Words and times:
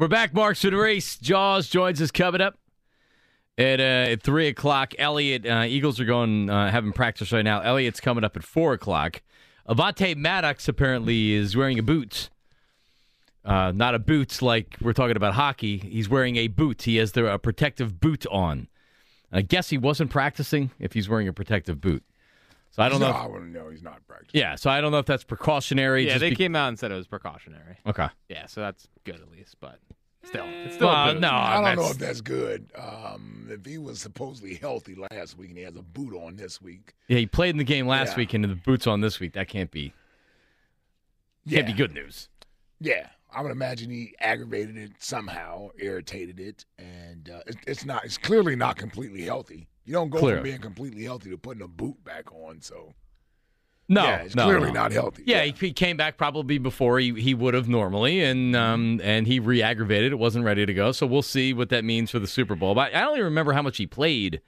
We're 0.00 0.06
back. 0.06 0.32
Marks 0.32 0.64
and 0.64 0.76
Reese. 0.76 1.16
Jaws 1.16 1.68
joins 1.68 2.00
us 2.00 2.12
coming 2.12 2.40
up 2.40 2.56
at, 3.58 3.80
uh, 3.80 4.12
at 4.12 4.22
3 4.22 4.46
o'clock. 4.46 4.94
Elliot 4.96 5.44
uh, 5.44 5.64
Eagles 5.66 5.98
are 5.98 6.04
going, 6.04 6.48
uh, 6.48 6.70
having 6.70 6.92
practice 6.92 7.32
right 7.32 7.42
now. 7.42 7.60
Elliot's 7.62 7.98
coming 7.98 8.22
up 8.22 8.36
at 8.36 8.44
4 8.44 8.74
o'clock. 8.74 9.22
Avonte 9.68 10.14
Maddox 10.14 10.68
apparently 10.68 11.32
is 11.32 11.56
wearing 11.56 11.80
a 11.80 11.82
boot. 11.82 12.30
Uh, 13.44 13.72
not 13.74 13.96
a 13.96 13.98
boot 13.98 14.40
like 14.40 14.76
we're 14.80 14.92
talking 14.92 15.16
about 15.16 15.34
hockey. 15.34 15.78
He's 15.78 16.08
wearing 16.08 16.36
a 16.36 16.46
boot. 16.46 16.82
He 16.82 16.94
has 16.98 17.10
the, 17.10 17.32
a 17.32 17.36
protective 17.36 17.98
boot 17.98 18.24
on. 18.30 18.68
I 19.32 19.42
guess 19.42 19.70
he 19.70 19.78
wasn't 19.78 20.12
practicing 20.12 20.70
if 20.78 20.92
he's 20.92 21.08
wearing 21.08 21.26
a 21.26 21.32
protective 21.32 21.80
boot. 21.80 22.04
So 22.78 22.84
I 22.84 22.88
don't 22.88 23.00
no, 23.00 23.10
know. 23.10 23.16
I 23.16 23.24
If, 23.26 23.32
wouldn't 23.32 23.52
know. 23.52 23.68
He's 23.70 23.82
not 23.82 24.06
practicing. 24.06 24.38
yeah, 24.40 24.54
so 24.54 24.70
I 24.70 24.80
don't 24.80 24.92
know 24.92 24.98
if 24.98 25.06
that's 25.06 25.24
precautionary. 25.24 26.04
Yeah, 26.04 26.10
just 26.10 26.20
they 26.20 26.30
be- 26.30 26.36
came 26.36 26.54
out 26.54 26.68
and 26.68 26.78
said 26.78 26.92
it 26.92 26.94
was 26.94 27.08
precautionary. 27.08 27.76
Okay. 27.88 28.06
Yeah, 28.28 28.46
so 28.46 28.60
that's 28.60 28.86
good 29.02 29.16
at 29.16 29.28
least, 29.32 29.56
but 29.58 29.80
still, 30.22 30.44
it's 30.46 30.76
still 30.76 30.86
Well, 30.86 31.10
a 31.10 31.12
boot. 31.14 31.20
no, 31.20 31.28
I 31.32 31.60
don't 31.74 31.76
know 31.84 31.90
if 31.90 31.98
that's 31.98 32.20
good. 32.20 32.70
Um, 32.76 33.48
if 33.50 33.66
he 33.66 33.78
was 33.78 34.00
supposedly 34.00 34.54
healthy 34.54 34.94
last 35.10 35.36
week 35.36 35.48
and 35.48 35.58
he 35.58 35.64
has 35.64 35.74
a 35.74 35.82
boot 35.82 36.14
on 36.14 36.36
this 36.36 36.62
week, 36.62 36.94
Yeah, 37.08 37.18
he 37.18 37.26
played 37.26 37.50
in 37.50 37.56
the 37.58 37.64
game 37.64 37.88
last 37.88 38.10
Yeah. 38.12 38.18
week 38.18 38.34
and 38.34 38.44
the 38.44 38.54
boots 38.54 38.86
on 38.86 39.00
this 39.00 39.18
week. 39.18 39.32
That 39.32 39.48
can't 39.48 39.72
be 39.72 39.92
can't 41.50 41.66
be 41.66 41.72
good 41.72 41.94
news. 41.94 42.28
yeah, 42.78 43.08
I 43.34 43.42
would 43.42 43.50
imagine 43.52 43.90
he 43.90 44.14
aggravated 44.20 44.76
it 44.76 44.92
somehow, 45.00 45.70
irritated 45.78 46.38
it, 46.38 46.64
and 46.78 47.28
uh, 47.28 47.40
it, 47.48 47.56
it's 47.66 47.84
not. 47.84 48.04
It's 48.04 48.18
clearly 48.18 48.54
not 48.54 48.76
completely 48.76 49.22
healthy. 49.22 49.66
You 49.88 49.94
don't 49.94 50.10
go 50.10 50.18
Clearly. 50.18 50.36
from 50.36 50.44
being 50.44 50.60
completely 50.60 51.04
healthy 51.04 51.30
to 51.30 51.38
putting 51.38 51.62
a 51.62 51.66
boot 51.68 52.04
back 52.04 52.30
on. 52.30 52.60
So 52.60 52.92
No, 53.88 54.04
yeah, 54.04 54.16
it's 54.18 54.34
no, 54.34 54.44
clearly 54.44 54.66
no. 54.68 54.74
not 54.74 54.92
healthy. 54.92 55.22
Yeah, 55.26 55.44
He, 55.44 55.54
he 55.58 55.72
came 55.72 55.96
back 55.96 56.18
probably 56.18 56.58
before 56.58 56.98
he, 56.98 57.14
he 57.18 57.32
would 57.32 57.54
have 57.54 57.68
normally, 57.70 58.22
and 58.22 58.54
um 58.54 59.00
and 59.02 59.26
he 59.26 59.40
re-aggravated. 59.40 60.12
It 60.12 60.18
wasn't 60.18 60.44
ready 60.44 60.66
to 60.66 60.74
go, 60.74 60.92
so 60.92 61.06
we'll 61.06 61.22
see 61.22 61.54
what 61.54 61.70
that 61.70 61.84
means 61.86 62.10
for 62.10 62.18
the 62.18 62.26
Super 62.26 62.54
Bowl. 62.54 62.74
But 62.74 62.94
I 62.94 63.00
don't 63.00 63.14
even 63.14 63.24
remember 63.24 63.52
how 63.54 63.62
much 63.62 63.78
he 63.78 63.86
played. 63.86 64.42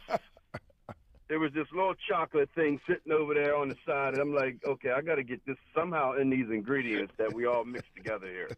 there 1.30 1.38
was 1.38 1.52
this 1.54 1.66
little 1.72 1.94
chocolate 2.08 2.50
thing 2.56 2.78
sitting 2.88 3.12
over 3.12 3.32
there 3.34 3.56
on 3.56 3.68
the 3.68 3.76
side, 3.86 4.14
and 4.14 4.18
I'm 4.18 4.34
like, 4.34 4.56
okay, 4.66 4.90
I 4.90 5.00
got 5.00 5.14
to 5.14 5.22
get 5.22 5.40
this 5.46 5.56
somehow 5.74 6.14
in 6.14 6.28
these 6.28 6.46
ingredients 6.50 7.12
that 7.18 7.32
we 7.32 7.46
all 7.46 7.64
mix 7.64 7.84
together 7.96 8.26
here. 8.26 8.50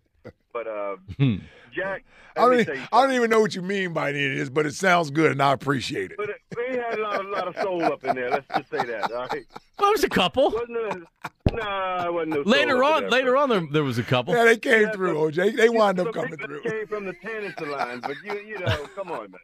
But 0.53 0.67
uh, 0.67 0.97
Hmm. 1.19 1.37
Jack, 1.75 2.05
I 2.37 2.41
don't, 2.41 2.57
me 2.57 2.65
tell 2.65 2.75
you 2.77 2.83
I 2.93 3.03
don't 3.03 3.13
even 3.15 3.29
know 3.31 3.41
what 3.41 3.55
you 3.55 3.61
mean 3.63 3.93
by 3.93 4.11
any 4.11 4.25
of 4.31 4.37
this, 4.39 4.49
but 4.49 4.65
it 4.67 4.75
sounds 4.75 5.11
good, 5.11 5.33
and 5.33 5.43
I 5.43 5.53
appreciate 5.53 6.13
it. 6.13 6.17
But 6.17 6.31
it, 6.31 6.37
we 6.57 6.77
had 6.77 6.99
a 6.99 7.03
lot, 7.03 7.25
a 7.25 7.29
lot 7.29 7.49
of 7.49 7.57
soul 7.57 7.85
up 7.85 8.05
in 8.05 8.17
there. 8.17 8.31
Let's 8.31 8.47
just 8.57 8.71
say 8.71 8.85
that. 8.87 9.11
All 9.13 9.27
right. 9.27 9.45
Well, 9.79 9.89
there 9.89 9.91
was 9.91 10.05
a 10.05 10.09
couple. 10.09 10.51
Wasn't 10.51 10.71
a, 10.77 11.55
nah, 11.55 12.07
it 12.07 12.13
wasn't 12.13 12.31
no 12.31 12.43
soul 12.45 12.53
Later 12.53 12.85
on, 12.85 13.03
there, 13.03 13.11
later 13.11 13.37
on, 13.37 13.49
there, 13.51 13.67
there 13.71 13.85
was 13.85 13.99
a 13.99 14.03
couple. 14.03 14.35
Yeah, 14.35 14.45
they 14.45 14.57
came 14.59 14.83
Yeah, 14.83 14.93
through, 14.93 15.15
OJ. 15.15 15.57
They 15.57 15.69
wound 15.69 15.99
up 16.01 16.13
coming 16.15 16.31
people 16.31 16.47
through. 16.47 16.63
Came 16.63 16.87
from 16.87 17.05
the 17.05 17.15
Tennessee 17.15 17.65
line, 17.67 18.01
but 18.01 18.17
you, 18.25 18.39
you 18.47 18.59
know, 18.61 18.87
come 18.95 19.11
on, 19.11 19.31
man. 19.33 19.41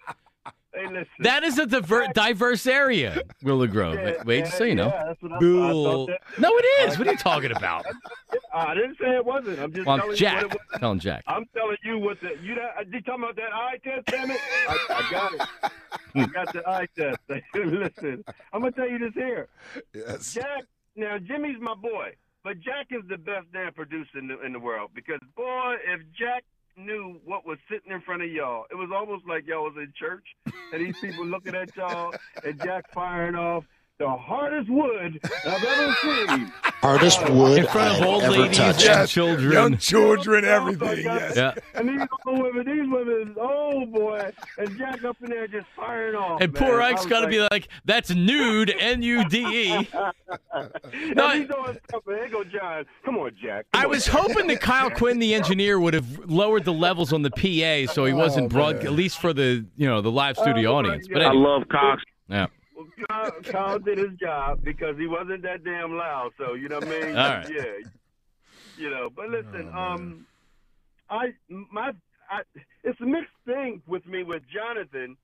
Hey, 0.74 0.86
listen. 0.86 1.06
That 1.20 1.44
is 1.44 1.58
a 1.58 1.66
diver- 1.66 2.08
diverse 2.12 2.66
area, 2.66 3.22
Willow 3.42 3.66
Grove. 3.66 3.94
Yeah, 3.94 4.22
Wait, 4.24 4.44
just 4.44 4.58
so 4.58 4.64
you 4.64 4.74
know. 4.74 4.88
yeah, 4.88 5.04
that's 5.06 5.22
what 5.22 5.32
I, 5.32 5.36
I 5.36 5.38
Bull. 5.38 6.06
thought 6.06 6.18
that, 6.34 6.40
No, 6.40 6.50
it 6.52 6.64
is. 6.88 6.98
What 6.98 7.08
are 7.08 7.12
you 7.12 7.16
talking 7.16 7.52
about? 7.52 7.86
I 8.54 8.74
didn't 8.74 8.96
say 9.00 9.16
it 9.16 9.24
wasn't. 9.24 9.58
I'm 9.58 9.72
just 9.72 9.86
Well, 9.86 9.98
telling 9.98 10.16
Jack. 10.16 10.42
you 10.42 10.48
what 10.48 10.54
it 10.54 10.60
was. 10.72 10.80
Telling 10.80 10.98
Jack. 11.00 11.24
I'm 11.26 11.44
telling 11.56 11.76
you 11.84 11.98
what 11.98 12.20
the 12.20 12.36
you. 12.42 12.54
That, 12.54 12.86
you 12.92 13.00
talking 13.00 13.24
about 13.24 13.36
that 13.36 13.52
eye 13.52 13.78
test? 13.82 14.06
Damn 14.06 14.30
it! 14.30 14.40
I, 14.68 14.78
I 14.90 15.10
got 15.10 15.34
it. 15.34 15.40
I 15.62 15.70
hmm. 16.14 16.24
got 16.32 16.52
the 16.52 16.68
eye 16.68 16.86
test. 16.96 17.18
listen, 17.54 18.24
I'm 18.52 18.60
gonna 18.60 18.72
tell 18.72 18.88
you 18.88 18.98
this 18.98 19.14
here. 19.14 19.48
Yes. 19.94 20.34
Jack, 20.34 20.64
now 20.96 21.18
Jimmy's 21.18 21.60
my 21.60 21.74
boy, 21.74 22.14
but 22.44 22.60
Jack 22.60 22.88
is 22.90 23.02
the 23.08 23.18
best 23.18 23.46
damn 23.52 23.72
producer 23.72 24.18
in 24.18 24.28
the, 24.28 24.40
in 24.44 24.52
the 24.52 24.60
world 24.60 24.90
because 24.94 25.20
boy, 25.36 25.74
if 25.86 26.00
Jack 26.18 26.44
knew 26.78 27.20
what 27.24 27.46
was 27.46 27.58
sitting 27.70 27.92
in 27.92 28.00
front 28.00 28.22
of 28.22 28.30
y'all, 28.30 28.64
it 28.70 28.74
was 28.74 28.90
almost 28.94 29.26
like 29.26 29.46
y'all 29.46 29.64
was 29.64 29.74
in 29.76 29.92
church 29.98 30.24
and 30.72 30.86
these 30.86 30.98
people 30.98 31.26
looking 31.26 31.54
at 31.54 31.74
y'all 31.76 32.14
and 32.44 32.60
Jack 32.62 32.92
firing 32.92 33.34
off 33.34 33.64
the 33.98 34.08
hardest 34.08 34.70
wood 34.70 35.18
I've 35.44 35.64
ever 35.64 35.92
seen. 36.02 36.52
Hardest 36.80 37.28
wood 37.30 37.58
In 37.58 37.66
front 37.66 38.00
of 38.00 38.06
old 38.06 38.22
ladies 38.24 38.56
touched. 38.56 38.80
and 38.80 38.84
Yes. 39.00 39.10
children. 39.10 39.52
Young 39.52 39.76
children, 39.78 40.44
Oh, 40.44 40.48
everything. 40.48 41.04
Yes. 41.04 41.36
Yeah. 41.36 41.54
And 41.74 41.88
these 41.88 42.06
old 42.26 42.40
women, 42.42 42.64
these 42.66 42.88
women, 42.88 43.34
oh 43.40 43.84
boy, 43.86 44.30
and 44.58 44.78
Jack 44.78 45.02
up 45.04 45.16
in 45.22 45.30
there 45.30 45.48
just 45.48 45.66
firing 45.74 46.14
off. 46.14 46.40
And 46.40 46.52
man. 46.52 46.62
poor 46.62 46.80
Ike's 46.80 47.06
got 47.06 47.20
to 47.20 47.24
like, 47.26 47.30
be 47.30 47.40
like, 47.50 47.68
that's 47.84 48.10
nude, 48.14 48.72
N 48.78 49.02
U 49.02 49.28
D 49.28 49.38
E. 49.40 49.88
and 50.52 51.16
No, 51.16 51.30
he's 51.30 51.48
doing 51.48 51.78
stuff, 51.88 52.02
and 52.06 52.16
there 52.16 52.28
go 52.28 52.44
John. 52.44 52.84
Come 53.04 53.18
on, 53.18 53.32
Jack. 53.42 53.66
Come 53.72 53.80
I 53.80 53.84
on, 53.84 53.90
was 53.90 54.04
Jack. 54.06 54.14
hoping 54.14 54.46
that 54.46 54.60
Kyle 54.60 54.90
Quinn, 54.90 55.18
the 55.18 55.34
engineer, 55.40 55.80
would 55.80 55.94
have 55.94 56.18
lowered 56.30 56.64
the 56.64 56.72
levels 56.72 57.12
on 57.12 57.22
the 57.22 57.30
PA 57.30 57.92
so 57.92 58.04
he 58.04 58.12
wasn't 58.12 58.46
Oh, 58.46 58.48
broad, 58.48 58.76
man. 58.76 58.86
at 58.86 58.92
least 58.92 59.20
for 59.20 59.32
the 59.32 59.66
you 59.76 59.88
know 59.88 60.00
the 60.00 60.10
live 60.12 60.36
studio 60.36 60.70
Oh, 60.70 60.74
my 60.82 60.88
audience. 60.90 61.08
But 61.08 61.18
God. 61.18 61.28
anyway, 61.30 61.44
love 61.48 61.62
Cox. 61.68 62.02
yeah. 62.28 62.46
Well, 62.78 62.86
Kyle, 63.10 63.32
Kyle 63.42 63.78
did 63.80 63.98
his 63.98 64.16
job 64.20 64.60
because 64.62 64.96
he 64.96 65.08
wasn't 65.08 65.42
that 65.42 65.64
damn 65.64 65.96
loud. 65.96 66.30
So 66.38 66.54
you 66.54 66.68
know 66.68 66.76
what 66.78 66.86
I 66.86 66.90
mean? 66.90 67.16
All 67.16 67.28
right. 67.28 67.50
Yeah. 67.50 67.88
You 68.76 68.90
know, 68.90 69.10
but 69.14 69.28
listen, 69.28 69.70
Oh, 69.74 69.78
um, 69.78 70.26
I 71.10 71.34
my 71.48 71.90
I, 72.30 72.42
it's 72.84 73.00
a 73.00 73.06
mixed 73.06 73.32
thing 73.46 73.82
with 73.88 74.06
me 74.06 74.22
with 74.22 74.42
Jonathan, 74.52 75.16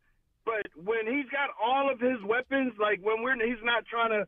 but 0.44 0.66
when 0.82 1.06
he's 1.06 1.30
got 1.30 1.50
all 1.62 1.88
of 1.90 2.00
his 2.00 2.20
weapons, 2.26 2.72
like 2.80 2.98
when 3.02 3.22
we're 3.22 3.36
he's 3.36 3.62
not 3.62 3.84
trying 3.86 4.10
to, 4.10 4.26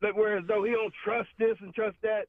like 0.00 0.16
where 0.16 0.38
as 0.38 0.44
though 0.46 0.64
he 0.64 0.70
don't 0.70 0.94
trust 1.04 1.28
this 1.38 1.56
and 1.60 1.74
trust 1.74 1.96
that, 2.02 2.22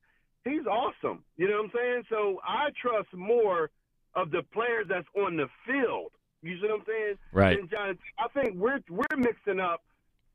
he's 0.44 0.66
awesome. 0.66 1.24
You 1.38 1.48
know 1.48 1.58
what 1.62 1.66
I'm 1.66 1.72
saying? 1.74 2.04
So 2.10 2.42
I 2.44 2.70
trust 2.82 3.14
more 3.14 3.70
of 4.16 4.32
the 4.32 4.44
players 4.52 4.88
that's 4.90 5.08
on 5.16 5.38
the 5.38 5.48
field. 5.66 6.12
You 6.42 6.58
see 6.60 6.68
what 6.68 6.82
I'm 6.82 6.86
saying? 6.86 7.16
Right. 7.32 7.60
And 7.60 7.70
Jonathan, 7.70 8.00
I 8.20 8.28
think 8.38 8.56
we're 8.58 8.80
we're 8.90 9.18
mixing 9.18 9.62
up 9.62 9.82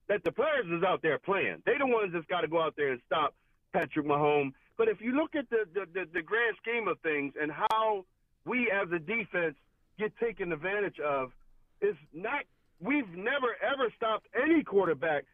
that 0.09 0.25
the 0.25 0.33
players 0.33 0.67
is 0.71 0.83
out 0.83 1.03
there 1.03 1.19
playing. 1.19 1.63
They 1.67 1.77
the 1.79 1.87
ones 1.87 2.13
that's 2.13 2.27
got 2.27 2.41
to 2.41 2.49
go 2.49 2.61
out 2.61 2.75
there 2.77 2.93
and 2.93 3.01
stop 3.07 3.35
Patrick 3.73 4.07
Mahomes. 4.07 4.53
But 4.77 4.89
if 4.89 5.01
you 5.01 5.15
look 5.15 5.35
at 5.35 5.49
the, 5.51 5.65
the, 5.75 5.87
the, 5.93 6.05
the 6.15 6.23
grand 6.23 6.57
scheme 6.63 6.89
of 6.89 6.99
things 7.01 7.35
and 7.41 7.51
how 7.53 8.05
we 8.45 8.71
as 8.71 8.89
a 8.93 8.99
defense 8.99 9.55
get 9.99 10.13
taken 10.19 10.53
advantage 10.53 10.99
of, 11.01 11.33
it's 11.81 11.99
not 12.13 12.43
we've 12.81 13.09
never 13.11 13.57
ever 13.63 13.93
stopped 13.97 14.27
any 14.41 14.63
quarterback 14.63 15.25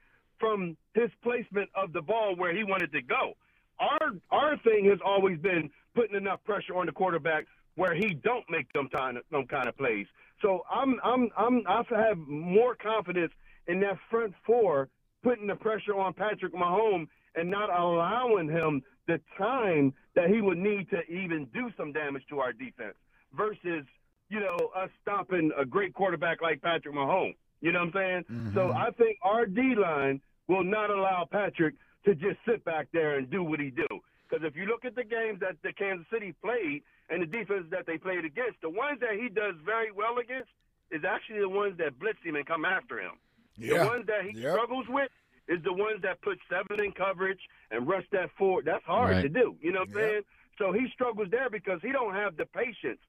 from 0.40 0.76
his 0.94 1.10
placement 1.22 1.70
of 1.74 1.92
the 1.92 2.02
ball 2.02 2.34
where 2.36 2.54
he 2.54 2.64
wanted 2.64 2.92
to 2.92 3.02
go. 3.02 3.34
Our 3.78 4.12
our 4.30 4.56
thing 4.58 4.86
has 4.86 4.98
always 5.04 5.38
been 5.38 5.70
putting 5.94 6.16
enough 6.16 6.42
pressure 6.44 6.76
on 6.76 6.86
the 6.86 6.92
quarterback 6.92 7.46
where 7.76 7.94
he 7.94 8.14
don't 8.14 8.44
make 8.50 8.72
them 8.72 8.88
kind 8.94 9.16
of 9.16 9.24
some 9.30 9.46
kind 9.46 9.68
of 9.68 9.76
plays. 9.76 10.06
So 10.42 10.64
I'm 10.70 10.98
I'm 11.04 11.30
I'm 11.36 11.62
I 11.66 11.82
have 11.90 12.18
more 12.18 12.74
confidence 12.74 13.32
in 13.66 13.80
that 13.80 13.98
front 14.10 14.34
four 14.46 14.88
putting 15.22 15.46
the 15.46 15.54
pressure 15.54 15.98
on 15.98 16.12
Patrick 16.12 16.54
Mahomes 16.54 17.08
and 17.34 17.50
not 17.50 17.70
allowing 17.70 18.48
him 18.48 18.82
the 19.06 19.20
time 19.36 19.92
that 20.14 20.28
he 20.28 20.40
would 20.40 20.58
need 20.58 20.88
to 20.90 21.02
even 21.10 21.46
do 21.52 21.70
some 21.76 21.92
damage 21.92 22.22
to 22.28 22.40
our 22.40 22.52
defense 22.52 22.94
versus 23.36 23.84
you 24.28 24.40
know 24.40 24.70
us 24.76 24.90
stopping 25.02 25.50
a 25.58 25.64
great 25.64 25.94
quarterback 25.94 26.40
like 26.40 26.62
Patrick 26.62 26.94
Mahomes. 26.94 27.36
You 27.60 27.72
know 27.72 27.80
what 27.80 27.88
I'm 27.88 27.92
saying? 27.94 28.24
Mm-hmm. 28.30 28.54
So 28.54 28.72
I 28.72 28.90
think 28.90 29.18
our 29.22 29.46
D 29.46 29.74
line 29.74 30.20
will 30.48 30.64
not 30.64 30.90
allow 30.90 31.26
Patrick 31.30 31.74
to 32.04 32.14
just 32.14 32.36
sit 32.46 32.64
back 32.64 32.88
there 32.92 33.16
and 33.16 33.30
do 33.30 33.42
what 33.42 33.60
he 33.60 33.70
do. 33.70 33.86
Because 34.28 34.44
if 34.46 34.56
you 34.56 34.66
look 34.66 34.84
at 34.84 34.94
the 34.94 35.04
games 35.04 35.40
that 35.40 35.56
the 35.62 35.72
Kansas 35.72 36.06
City 36.12 36.34
played 36.42 36.82
and 37.08 37.22
the 37.22 37.26
defense 37.26 37.66
that 37.70 37.86
they 37.86 37.98
played 37.98 38.24
against, 38.24 38.60
the 38.62 38.70
ones 38.70 39.00
that 39.00 39.14
he 39.20 39.28
does 39.28 39.54
very 39.64 39.92
well 39.92 40.18
against 40.18 40.50
is 40.90 41.02
actually 41.04 41.40
the 41.40 41.48
ones 41.48 41.76
that 41.78 41.98
blitz 41.98 42.18
him 42.24 42.36
and 42.36 42.46
come 42.46 42.64
after 42.64 43.00
him. 43.00 43.16
Yeah. 43.56 43.84
The 43.84 43.88
ones 43.88 44.06
that 44.06 44.24
he 44.24 44.38
Yep. 44.40 44.52
struggles 44.52 44.86
with 44.88 45.10
is 45.48 45.62
the 45.62 45.72
ones 45.72 46.00
that 46.02 46.20
put 46.22 46.38
seven 46.48 46.84
in 46.84 46.92
coverage 46.92 47.40
and 47.70 47.86
rush 47.86 48.04
that 48.12 48.30
forward. 48.38 48.64
That's 48.64 48.84
hard 48.84 49.10
Right. 49.16 49.22
to 49.22 49.28
do. 49.28 49.56
You 49.60 49.72
know 49.72 49.80
what 49.80 49.90
I'm 49.90 49.94
Yep. 49.98 50.10
saying? 50.10 50.22
So 50.58 50.72
he 50.72 50.88
struggles 50.92 51.28
there 51.30 51.50
because 51.50 51.80
he 51.82 51.92
don't 51.92 52.14
have 52.14 52.36
the 52.36 52.46
patience 52.46 53.00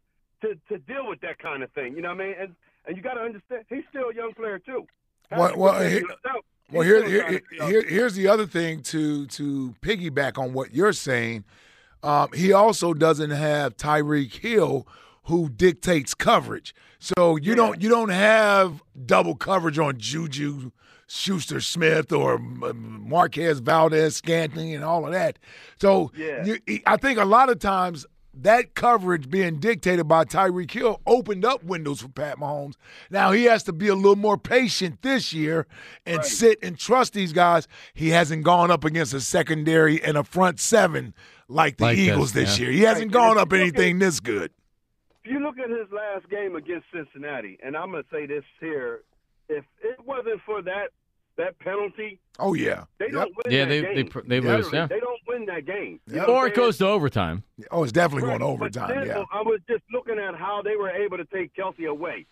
to, 0.42 0.56
to 0.69 0.77
deal 0.80 1.07
with 1.07 1.21
that 1.21 1.39
kind 1.39 1.63
of 1.63 1.71
thing. 1.71 1.95
You 1.95 2.01
know 2.01 2.09
what 2.13 2.21
I 2.21 2.25
mean? 2.27 2.36
And 2.39 2.56
and 2.88 2.95
you 2.95 3.01
got 3.01 3.15
to 3.15 3.21
understand, 3.21 3.65
he's 3.68 3.83
still 3.89 4.09
a 4.09 4.13
young 4.13 4.31
player 4.36 4.59
too. 4.59 4.86
Well- 5.31 5.57
well, 5.57 5.81
he- 5.81 5.95
himself, 5.95 6.45
Well, 6.71 6.83
here, 6.83 7.03
here, 7.07 7.42
here, 7.68 7.81
here's 7.88 8.13
the 8.15 8.27
other 8.27 8.45
thing 8.45 8.81
to 8.83 9.25
to 9.27 9.74
piggyback 9.81 10.38
on 10.38 10.53
what 10.53 10.74
you're 10.75 10.94
saying. 10.94 11.45
Um, 12.03 12.31
he 12.33 12.53
also 12.53 12.94
doesn't 12.94 13.31
have 13.31 13.75
Tyreek 13.77 14.33
Hill, 14.33 14.88
who 15.25 15.50
dictates 15.50 16.13
coverage. 16.13 16.74
So 17.00 17.36
you 17.36 17.56
don't 17.56 17.81
you 17.81 17.89
don't 17.89 18.10
have 18.10 18.81
double 19.06 19.36
coverage 19.36 19.77
on 19.80 19.98
Juju 20.00 20.72
Schuster 21.07 21.62
Smith 21.62 22.12
or 22.12 22.39
Marquez 22.39 23.60
Valdes 23.60 24.16
Scantling 24.16 24.74
and 24.74 24.83
all 24.83 25.06
of 25.06 25.12
that. 25.13 25.38
So 25.80 26.12
Yeah. 26.16 26.45
you, 26.68 26.80
I 26.86 26.98
think 26.98 27.19
a 27.19 27.25
lot 27.25 27.50
of 27.50 27.60
times 27.60 28.06
that 28.38 28.74
coverage 28.75 29.30
being 29.30 29.60
dictated 29.60 30.07
by 30.10 30.25
Tyreek 30.25 30.69
Hill 30.72 31.00
opened 31.07 31.45
up 31.45 31.63
windows 31.63 32.01
for 32.01 32.10
Pat 32.10 32.38
Mahomes. 32.38 32.74
Now 33.10 33.31
he 33.31 33.45
has 33.45 33.63
to 33.63 33.71
be 33.74 33.88
a 33.88 33.95
little 33.95 34.18
more 34.18 34.38
patient 34.38 35.01
this 35.04 35.31
year 35.31 35.68
and 36.06 36.25
sit 36.25 36.60
and 36.62 36.78
trust 36.78 37.13
these 37.13 37.31
guys. 37.31 37.68
He 37.94 38.10
hasn't 38.10 38.44
gone 38.44 38.71
up 38.71 38.83
against 38.83 39.13
a 39.13 39.21
secondary 39.21 40.04
and 40.04 40.18
a 40.18 40.24
front 40.24 40.60
seven 40.60 41.13
like 41.48 41.78
the 41.78 41.86
Like 41.86 41.98
Eagles 41.98 42.33
this, 42.33 42.60
yeah. 42.60 42.66
year. 42.66 42.74
He 42.74 42.81
hasn't 42.81 43.13
Right, 43.13 43.21
gone 43.21 43.38
up 43.38 43.54
you 43.54 43.60
look 43.60 43.68
anything 43.68 44.00
this 44.00 44.19
good. 44.19 44.51
If 45.25 45.31
you 45.31 45.39
look 45.39 45.57
at 45.57 45.69
his 45.72 45.92
last 45.92 46.30
game 46.30 46.56
against 46.56 46.86
Cincinnati, 46.94 47.57
and 47.63 47.75
I'm 47.75 47.89
gonna 47.92 48.04
say 48.12 48.27
this 48.27 48.44
here, 48.60 49.01
if 49.50 49.63
it 49.81 49.98
wasn't 50.06 50.39
for 50.45 50.62
that 50.62 50.89
that 51.38 51.57
penalty, 51.60 52.19
Oh 52.39 52.54
yeah. 52.54 52.86
they 53.00 53.06
Yep. 53.06 53.12
don't 53.13 53.36
win 53.36 53.54
Yeah, 53.54 53.66
that 53.66 53.69
they- 53.69 53.81
game. 53.81 53.95
they 53.95 54.04
pr- 54.06 54.19
they 54.22 54.39
lose, 54.39 54.72
yeah. 54.72 54.86
They 54.88 55.00
don't 55.01 55.19
win 55.27 55.45
that 55.48 55.66
game. 55.66 56.00
Yep. 56.07 56.30
Or 56.30 56.48
it 56.48 56.54
goes 56.54 56.77
to 56.77 56.88
overtime. 56.88 57.44
Oh, 57.72 57.83
it's 57.83 57.92
definitely 57.92 58.30
Right, 58.30 58.39
going 58.39 58.57
but 58.60 58.77
overtime. 58.77 58.89
then 58.95 59.07
Yeah. 59.07 59.24
I 59.33 59.42
was 59.42 59.60
just 59.68 59.83
looking 59.92 60.18
at 60.19 60.36
how 60.36 60.62
they 60.62 60.77
were 60.77 60.89
able 60.92 61.18
to 61.18 61.25
take 61.25 61.54
Kelce 61.56 61.89
away. 61.89 62.25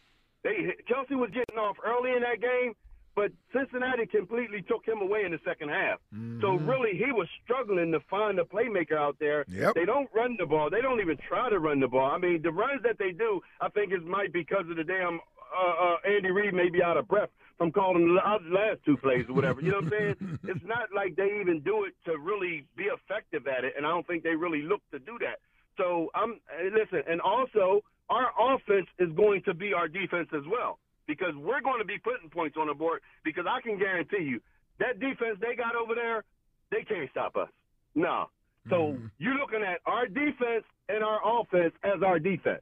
They 0.44 0.76
Kelce 0.88 1.18
was 1.18 1.32
getting 1.32 1.58
off 1.58 1.78
early 1.84 2.12
in 2.16 2.22
that 2.22 2.40
game, 2.40 2.76
but 3.16 3.32
Cincinnati 3.54 4.06
completely 4.06 4.64
took 4.64 4.86
him 4.86 5.02
away 5.02 5.24
in 5.24 5.32
the 5.32 5.40
second 5.46 5.70
half. 5.70 6.00
So 6.42 6.56
really, 6.56 6.98
he 6.98 7.12
was 7.12 7.28
struggling 7.44 7.92
to 7.92 8.00
find 8.10 8.40
a 8.40 8.44
playmaker 8.44 8.98
out 8.98 9.18
there. 9.20 9.44
Mm-hmm. 9.46 9.62
Yep. 9.62 9.76
They 9.76 9.86
don't 9.86 10.10
run 10.14 10.36
the 10.40 10.46
ball. 10.46 10.70
They 10.70 10.82
don't 10.82 11.00
even 11.00 11.18
try 11.28 11.50
to 11.50 11.60
run 11.60 11.80
the 11.80 11.88
ball. 11.88 12.10
I 12.10 12.18
mean, 12.18 12.42
the 12.42 12.52
runs 12.52 12.82
that 12.84 12.98
they 12.98 13.12
do, 13.12 13.42
I 13.62 13.70
think 13.70 13.92
it 13.92 14.04
might 14.06 14.34
be 14.34 14.40
because 14.40 14.66
of 14.70 14.78
the 14.78 14.84
damn 14.84 15.20
uh, 15.56 15.86
uh, 15.86 15.96
Andy 16.10 16.32
Reid 16.32 16.54
may 16.54 16.70
be 16.70 16.82
out 16.82 16.98
of 16.98 17.08
breath 17.08 17.30
from 17.58 17.72
calling 17.72 18.08
the 18.08 18.50
last 18.50 18.80
two 18.84 18.98
plays 18.98 19.26
or 19.30 19.34
whatever. 19.34 19.62
You 19.62 19.72
know 19.72 19.78
what 19.78 19.94
I'm 19.94 20.16
saying? 20.20 20.40
it's 20.44 20.66
not 20.66 20.90
like 20.96 21.16
they 21.16 21.40
even 21.40 21.62
do 21.62 21.86
it 21.86 21.94
to 22.06 22.18
really 22.18 22.66
be 22.76 22.86
effective 22.86 23.48
at 23.48 23.64
it, 23.64 23.74
and 23.78 23.86
I 23.86 23.90
don't 23.90 24.06
think 24.08 24.24
they 24.24 24.36
really 24.36 24.64
look 24.64 24.82
to 24.92 25.00
do 25.00 25.20
that. 25.20 25.40
So 25.78 26.10
I'm 26.16 26.40
uh, 26.50 26.70
listen, 26.74 27.04
and 27.08 27.22
also 27.22 27.84
our 28.10 28.32
offense 28.40 28.88
is 29.00 29.10
going 29.16 29.44
to 29.44 29.54
be 29.54 29.74
our 29.74 29.88
defense 29.88 30.30
as 30.34 30.44
well 30.50 30.80
because 31.08 31.36
we're 31.36 31.62
going 31.62 31.80
to 31.80 31.86
be 31.86 31.98
putting 31.98 32.30
points 32.30 32.56
on 32.60 32.68
the 32.68 32.74
board. 32.74 33.02
Because 33.24 33.46
I 33.50 33.62
can 33.62 33.78
guarantee 33.78 34.24
you 34.24 34.40
that 34.80 35.00
defense 35.00 35.38
they 35.42 35.56
got 35.56 35.76
over 35.76 35.96
there, 35.96 36.24
they 36.72 36.84
can't 36.84 37.10
stop 37.12 37.36
us. 37.36 37.50
No. 37.96 38.30
So 38.70 38.76
Mm-hmm. 38.94 39.06
you're 39.20 39.36
looking 39.36 39.62
at 39.64 39.80
our 39.86 40.08
defense 40.08 40.64
and 40.90 41.04
our 41.04 41.20
offense 41.42 41.74
as 41.84 42.02
our 42.02 42.18
defense. 42.20 42.62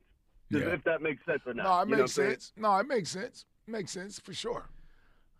Yeah. 0.49 0.61
If 0.73 0.83
that 0.83 1.01
makes 1.01 1.23
sense 1.25 1.41
or 1.45 1.53
not. 1.53 1.63
No, 1.63 1.79
it 1.79 1.89
You 1.97 2.03
makes 2.03 2.17
what 2.17 2.23
I'm 2.23 2.29
saying? 2.29 2.29
sense. 2.31 2.53
No, 2.57 2.75
it 2.77 2.87
makes 2.87 3.09
sense. 3.09 3.45
Makes 3.67 3.91
sense 3.91 4.19
for 4.19 4.33
sure. 4.33 4.69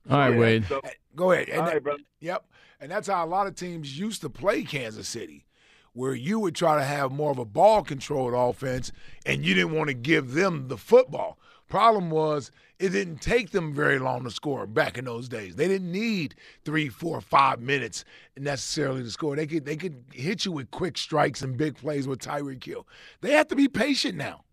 All 0.10 0.18
right, 0.18 0.34
Yeah, 0.34 0.40
Wade. 0.40 0.66
So, 0.70 0.82
Go 1.16 1.32
ahead. 1.32 1.50
And 1.50 1.60
all 1.60 1.66
that- 1.66 1.74
right, 1.74 1.84
brother. 1.84 2.04
Yep. 2.22 2.46
And 2.80 2.92
that's 2.92 3.08
how 3.08 3.26
a 3.26 3.28
lot 3.28 3.48
of 3.48 3.56
teams 3.56 4.00
used 4.00 4.22
to 4.22 4.30
play 4.30 4.64
Kansas 4.64 5.08
City, 5.08 5.46
where 5.94 6.14
you 6.16 6.40
would 6.40 6.56
try 6.56 6.78
to 6.78 6.84
have 6.84 7.12
more 7.12 7.32
of 7.32 7.38
a 7.40 7.46
ball 7.46 7.84
controlled 7.84 8.34
offense 8.34 8.92
and 9.26 9.44
you 9.46 9.54
didn't 9.54 9.74
want 9.74 9.90
to 9.90 9.94
give 9.94 10.32
them 10.34 10.68
the 10.70 10.78
football. 10.78 11.38
Problem 11.72 12.10
was, 12.10 12.52
it 12.80 12.90
didn't 12.90 13.22
take 13.22 13.52
them 13.52 13.74
very 13.74 13.98
long 13.98 14.26
to 14.26 14.30
score 14.30 14.68
back 14.68 14.98
in 14.98 15.06
those 15.06 15.30
days. 15.30 15.56
They 15.56 15.70
didn't 15.70 15.90
need 15.90 16.36
three, 16.66 16.90
four, 16.90 17.22
five 17.22 17.62
minutes 17.62 18.04
necessarily 18.38 19.04
to 19.04 19.10
score. 19.10 19.38
They 19.38 19.48
could 19.48 19.64
they 19.64 19.78
could 19.78 20.04
hit 20.12 20.44
you 20.44 20.52
with 20.52 20.70
quick 20.72 20.98
strikes 20.98 21.42
and 21.42 21.56
big 21.56 21.78
plays 21.78 22.10
with 22.10 22.20
Tyreek 22.20 22.62
Hill. 22.62 22.86
They 23.22 23.32
have 23.32 23.48
to 23.48 23.56
be 23.56 23.70
patient 23.70 24.16
now. 24.16 24.44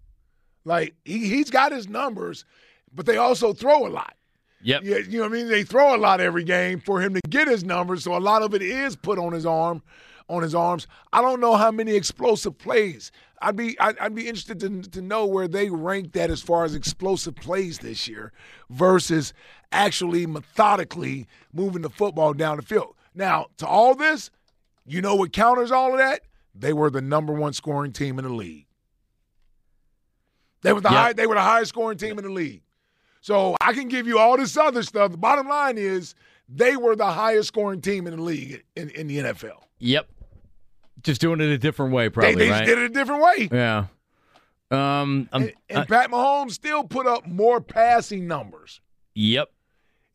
Like 0.65 0.95
he, 1.05 1.27
he's 1.29 1.51
got 1.51 1.73
his 1.73 1.89
numbers, 1.89 2.45
but 2.95 3.05
they 3.05 3.17
also 3.17 3.53
throw 3.53 3.85
a 3.85 3.91
lot. 3.91 4.15
Yep. 4.63 4.83
Yeah, 4.85 4.99
you 4.99 5.19
know 5.19 5.25
what 5.25 5.33
I 5.33 5.35
mean? 5.35 5.49
They 5.49 5.65
throw 5.65 5.97
a 5.97 5.99
lot 5.99 6.21
every 6.21 6.45
game 6.45 6.79
for 6.79 7.01
him 7.01 7.15
to 7.15 7.21
get 7.29 7.49
his 7.49 7.65
numbers, 7.65 8.05
so 8.05 8.17
a 8.17 8.19
lot 8.19 8.43
of 8.43 8.55
it 8.55 8.63
is 8.63 8.95
put 8.95 9.19
on 9.19 9.33
his 9.33 9.45
arm, 9.45 9.83
on 10.29 10.43
his 10.43 10.55
arms. 10.55 10.87
I 11.13 11.21
don't 11.23 11.41
know 11.41 11.57
how 11.57 11.71
many 11.71 11.95
explosive 11.95 12.59
plays. 12.59 13.11
I'd 13.41 13.57
be 13.57 13.79
I'd, 13.81 13.99
I'd 13.99 14.15
be 14.15 14.27
interested 14.29 14.61
to 14.61 14.83
to 14.83 15.03
know 15.03 15.27
where 15.27 15.49
they 15.49 15.71
rank 15.71 16.13
that 16.13 16.31
as 16.31 16.43
far 16.43 16.65
as 16.65 16.75
explosive 16.75 17.37
plays 17.37 17.79
this 17.79 18.09
year 18.09 18.33
versus 18.71 19.33
actually 19.73 20.27
methodically 20.27 21.27
moving 21.53 21.83
the 21.83 21.91
football 21.91 22.33
down 22.35 22.57
the 22.57 22.63
field. 22.63 22.95
Now, 23.15 23.47
to 23.59 23.67
all 23.67 23.95
this, 23.95 24.31
you 24.87 25.01
know 25.01 25.15
what 25.15 25.33
counters 25.33 25.71
all 25.71 25.93
of 25.93 25.99
that? 25.99 26.23
They 26.55 26.73
were 26.73 26.91
the 26.91 27.01
number 27.03 27.33
one 27.33 27.53
scoring 27.53 27.93
team 27.93 28.19
in 28.19 28.25
the 28.25 28.33
league. 28.33 28.67
They 30.63 30.73
were 30.73 30.81
the 30.81 30.91
Yep. 30.91 30.99
high, 30.99 31.13
they 31.13 31.27
were 31.27 31.35
the 31.35 31.41
highest 31.41 31.69
scoring 31.71 31.99
team 31.99 32.19
in 32.19 32.25
the 32.25 32.31
league. 32.31 32.63
So 33.21 33.57
I 33.61 33.73
can 33.73 33.89
give 33.89 34.07
you 34.07 34.19
all 34.19 34.37
this 34.37 34.57
other 34.57 34.83
stuff. 34.83 35.13
The 35.13 35.19
bottom 35.19 35.49
line 35.49 35.79
is 35.79 36.15
they 36.49 36.77
were 36.77 36.97
the 36.97 37.11
highest 37.13 37.49
scoring 37.49 37.81
team 37.81 38.07
in 38.07 38.17
the 38.17 38.23
league 38.23 38.65
in, 38.77 38.91
in 38.91 39.07
the 39.07 39.19
NFL. 39.19 39.65
Yep. 39.79 40.09
Just 41.03 41.21
doing 41.21 41.41
it 41.41 41.49
a 41.49 41.59
different 41.59 41.93
way, 41.93 42.07
They, 42.07 42.11
probably, 42.11 42.35
they 42.37 42.51
right? 42.51 42.67
did 42.67 42.79
it 42.79 42.85
a 42.85 42.89
different 42.89 43.23
way. 43.23 43.49
Yeah. 43.53 43.87
Um. 44.71 45.29
I'm- 45.33 45.43
And, 45.43 45.53
and 45.71 45.79
uh, 45.79 45.85
Pat 45.87 46.11
Mahomes 46.11 46.53
still 46.53 46.85
put 46.85 47.07
up 47.07 47.27
more 47.27 47.61
passing 47.61 48.27
numbers. 48.27 48.81
yep. 49.15 49.49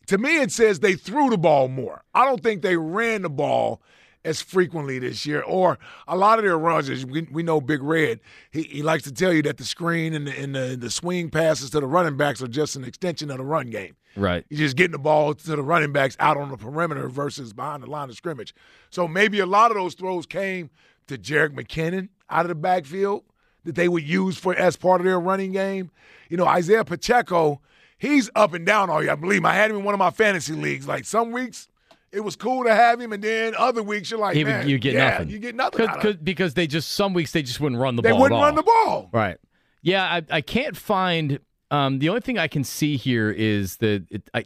To 0.07 0.17
me, 0.17 0.41
it 0.41 0.51
says 0.51 0.81
they 0.81 0.95
threw 0.95 1.29
the 1.29 1.37
ball 1.37 1.69
more. 1.69 2.03
I 2.13 2.25
don't 2.25 2.43
think 2.43 2.61
they 2.61 2.75
ran 2.75 3.21
the 3.21 3.29
ball 3.29 3.81
as 4.25 4.41
frequently 4.41 4.99
this 4.99 5.25
year. 5.25 5.41
Or 5.41 5.79
a 6.09 6.17
lot 6.17 6.39
of 6.39 6.43
their 6.43 6.57
runs, 6.59 6.89
as 6.89 7.05
we, 7.05 7.21
we 7.31 7.41
know 7.41 7.61
Big 7.61 7.81
Red, 7.81 8.19
he, 8.51 8.63
he 8.63 8.83
likes 8.83 9.03
to 9.03 9.13
tell 9.13 9.31
you 9.31 9.41
that 9.43 9.55
the 9.55 9.63
screen 9.63 10.13
and, 10.13 10.27
the, 10.27 10.37
and 10.37 10.53
the, 10.53 10.75
the 10.77 10.89
swing 10.91 11.29
passes 11.29 11.69
to 11.69 11.79
the 11.79 11.87
running 11.87 12.17
backs 12.17 12.41
are 12.43 12.49
just 12.49 12.75
an 12.75 12.83
extension 12.83 13.31
of 13.31 13.37
the 13.37 13.45
run 13.45 13.69
game. 13.69 13.95
Right. 14.15 14.45
You're 14.49 14.59
just 14.59 14.75
getting 14.75 14.91
the 14.91 14.99
ball 14.99 15.33
to 15.33 15.55
the 15.55 15.61
running 15.63 15.91
backs 15.91 16.15
out 16.19 16.37
on 16.37 16.49
the 16.49 16.57
perimeter 16.57 17.09
versus 17.09 17.53
behind 17.53 17.83
the 17.83 17.87
line 17.89 18.09
of 18.09 18.15
scrimmage. 18.15 18.53
So 18.89 19.07
maybe 19.07 19.39
a 19.39 19.45
lot 19.45 19.71
of 19.71 19.75
those 19.77 19.95
throws 19.95 20.25
came 20.25 20.69
to 21.07 21.17
Jerick 21.17 21.49
McKinnon 21.55 22.09
out 22.29 22.45
of 22.45 22.49
the 22.49 22.55
backfield 22.55 23.23
that 23.63 23.75
they 23.75 23.87
would 23.87 24.03
use 24.03 24.37
for 24.37 24.55
as 24.55 24.75
part 24.75 25.01
of 25.01 25.05
their 25.05 25.19
running 25.19 25.51
game. 25.51 25.89
You 26.29 26.37
know, 26.37 26.45
Isaiah 26.45 26.83
Pacheco, 26.85 27.61
he's 27.97 28.29
up 28.35 28.53
and 28.53 28.65
down 28.65 28.89
all 28.89 29.01
year. 29.01 29.11
I 29.11 29.15
believe 29.15 29.39
him. 29.39 29.45
I 29.45 29.53
had 29.55 29.71
him 29.71 29.77
in 29.77 29.83
one 29.83 29.93
of 29.95 29.99
my 29.99 30.11
fantasy 30.11 30.53
leagues. 30.53 30.87
Like 30.87 31.05
some 31.05 31.31
weeks 31.31 31.67
it 32.11 32.19
was 32.23 32.35
cool 32.35 32.63
to 32.63 32.75
have 32.75 33.01
him, 33.01 33.11
and 33.11 33.23
then 33.23 33.55
other 33.57 33.81
weeks 33.81 34.11
you're 34.11 34.19
like, 34.19 34.35
He 34.35 34.43
would- 34.43 34.49
man, 34.51 34.69
you 34.69 34.77
get 34.77 34.93
yeah, 34.93 35.09
nothing. 35.09 35.29
You 35.29 35.39
get 35.39 35.55
nothing. 35.55 35.87
Cause, 35.87 35.97
'cause- 35.99 36.15
because 36.17 36.53
they 36.53 36.67
just 36.67 36.91
some 36.91 37.13
weeks 37.15 37.31
they 37.31 37.41
just 37.41 37.59
wouldn't 37.59 37.81
run 37.81 37.95
the 37.95 38.03
They 38.03 38.11
ball. 38.11 38.19
wouldn't 38.21 38.37
at 38.37 38.43
all. 38.43 38.45
run 38.45 38.55
the 38.55 38.61
ball. 38.63 39.09
Right. 39.11 39.37
Yeah, 39.81 40.03
I, 40.03 40.21
I 40.29 40.41
can't 40.41 40.77
find. 40.77 41.39
Um, 41.73 41.97
the 41.99 42.09
only 42.09 42.21
thing 42.21 42.37
I 42.37 42.47
can 42.47 42.63
see 42.63 42.97
here 42.97 43.31
is 43.31 43.77
that 43.77 44.05
it, 44.11 44.29
I, 44.33 44.45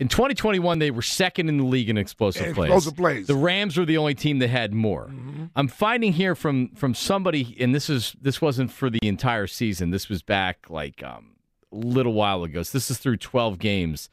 in 0.00 0.08
2021 0.08 0.80
they 0.80 0.90
were 0.90 1.00
second 1.02 1.48
in 1.48 1.56
the 1.56 1.64
league 1.64 1.88
in 1.88 1.96
explosive 1.96 2.46
And 2.46 2.54
plays. 2.56 2.90
plays. 2.90 3.26
The 3.28 3.36
Rams 3.36 3.76
were 3.76 3.84
the 3.84 3.96
only 3.96 4.14
team 4.16 4.40
that 4.40 4.48
had 4.48 4.74
more. 4.74 5.06
Mm-hmm. 5.06 5.44
I'm 5.54 5.68
finding 5.68 6.12
here 6.12 6.34
from 6.34 6.70
from 6.70 6.94
somebody, 6.94 7.56
and 7.60 7.72
this 7.72 7.88
is 7.88 8.16
this 8.20 8.40
wasn't 8.42 8.72
for 8.72 8.90
the 8.90 8.98
entire 9.02 9.46
season. 9.46 9.90
This 9.90 10.08
was 10.08 10.22
back 10.22 10.66
like 10.68 11.00
um, 11.04 11.36
a 11.70 11.76
little 11.76 12.12
while 12.12 12.42
ago. 12.42 12.64
So 12.64 12.76
this 12.76 12.90
is 12.90 12.98
through 12.98 13.18
12 13.18 13.60
games. 13.60 14.10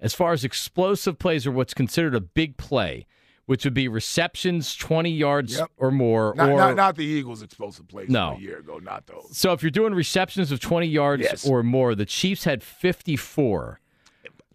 As 0.00 0.14
far 0.14 0.32
as 0.32 0.44
explosive 0.44 1.18
plays 1.18 1.46
or 1.46 1.50
what's 1.50 1.74
considered 1.74 2.14
a 2.14 2.20
big 2.20 2.56
play, 2.56 3.06
which 3.52 3.64
would 3.64 3.74
be 3.74 3.86
receptions 3.86 4.74
20 4.76 5.10
yards 5.10 5.58
Yep. 5.58 5.70
or 5.76 5.90
more. 5.90 6.32
Not, 6.34 6.48
or, 6.48 6.56
not, 6.56 6.74
not 6.74 6.96
the 6.96 7.04
Eagles' 7.04 7.42
explosive 7.42 7.86
plays 7.86 8.08
No. 8.08 8.30
a 8.30 8.40
year 8.40 8.60
ago. 8.60 8.78
Not 8.78 9.06
those. 9.06 9.36
so 9.36 9.52
if 9.52 9.62
you're 9.62 9.70
doing 9.70 9.92
receptions 9.92 10.50
of 10.50 10.58
20 10.58 10.86
yards 10.86 11.22
Yes. 11.24 11.46
or 11.46 11.62
more, 11.62 11.94
the 11.94 12.06
Chiefs 12.06 12.44
had 12.44 12.62
54, 12.62 13.78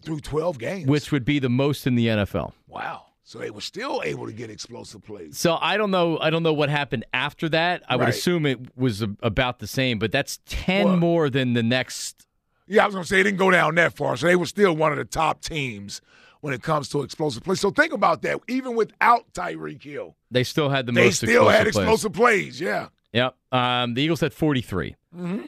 Through 0.02 0.22
12 0.22 0.58
games. 0.58 0.88
which 0.88 1.12
would 1.12 1.24
be 1.26 1.38
the 1.38 1.48
most 1.50 1.86
in 1.86 1.94
the 1.94 2.08
NFL. 2.08 2.54
wow. 2.68 3.04
So 3.24 3.38
they 3.38 3.52
were 3.52 3.62
still 3.62 4.02
able 4.04 4.26
to 4.26 4.32
get 4.34 4.50
explosive 4.50 5.04
plays. 5.04 5.38
So 5.38 5.58
I 5.62 5.78
don't 5.78 5.92
know. 5.92 6.18
I 6.18 6.30
don't 6.32 6.42
know 6.44 6.54
what 6.54 6.70
happened 6.70 7.06
after 7.14 7.48
that. 7.50 7.84
I 7.88 7.98
would 7.98 8.08
assume 8.10 8.46
it 8.48 8.76
was 8.76 9.04
a, 9.04 9.10
about 9.22 9.60
the 9.60 9.68
same, 9.68 10.00
but 10.00 10.12
that's 10.12 10.40
ten 10.48 10.86
Well- 10.88 10.98
more 10.98 11.30
than 11.30 11.54
the 11.54 11.62
next. 11.62 12.26
Yeah, 12.68 12.82
I 12.84 12.86
was 12.88 12.96
going 12.96 13.04
to 13.04 13.08
say 13.08 13.20
it 13.20 13.24
didn't 13.24 13.38
go 13.38 13.52
down 13.52 13.76
that 13.76 13.96
far. 13.96 14.18
So 14.18 14.26
they 14.28 14.36
were 14.38 14.46
still 14.48 14.76
one 14.76 14.92
of 14.94 14.98
the 14.98 15.06
top 15.06 15.42
teams 15.42 16.02
when 16.42 16.54
it 16.54 16.62
comes 16.62 16.90
to 16.90 17.02
explosive 17.02 17.44
plays. 17.44 17.60
So 17.60 17.72
think 17.72 17.94
about 17.94 18.22
that. 18.24 18.40
Even 18.48 18.76
without 18.76 19.32
Tyreek 19.34 19.84
Hill, 19.84 20.16
They 20.32 20.44
still 20.44 20.70
had 20.70 20.86
the 20.86 20.92
they 20.92 21.06
most. 21.06 21.18
still 21.18 21.48
had 21.50 21.68
explosive 21.68 22.14
plays. 22.14 22.60
plays. 22.60 22.62
Yeah. 22.62 22.88
Yep. 23.14 23.36
Um, 23.52 23.94
the 23.94 24.02
Eagles 24.02 24.22
had 24.22 24.34
43. 24.34 24.96
Mm-hmm. 25.16 25.42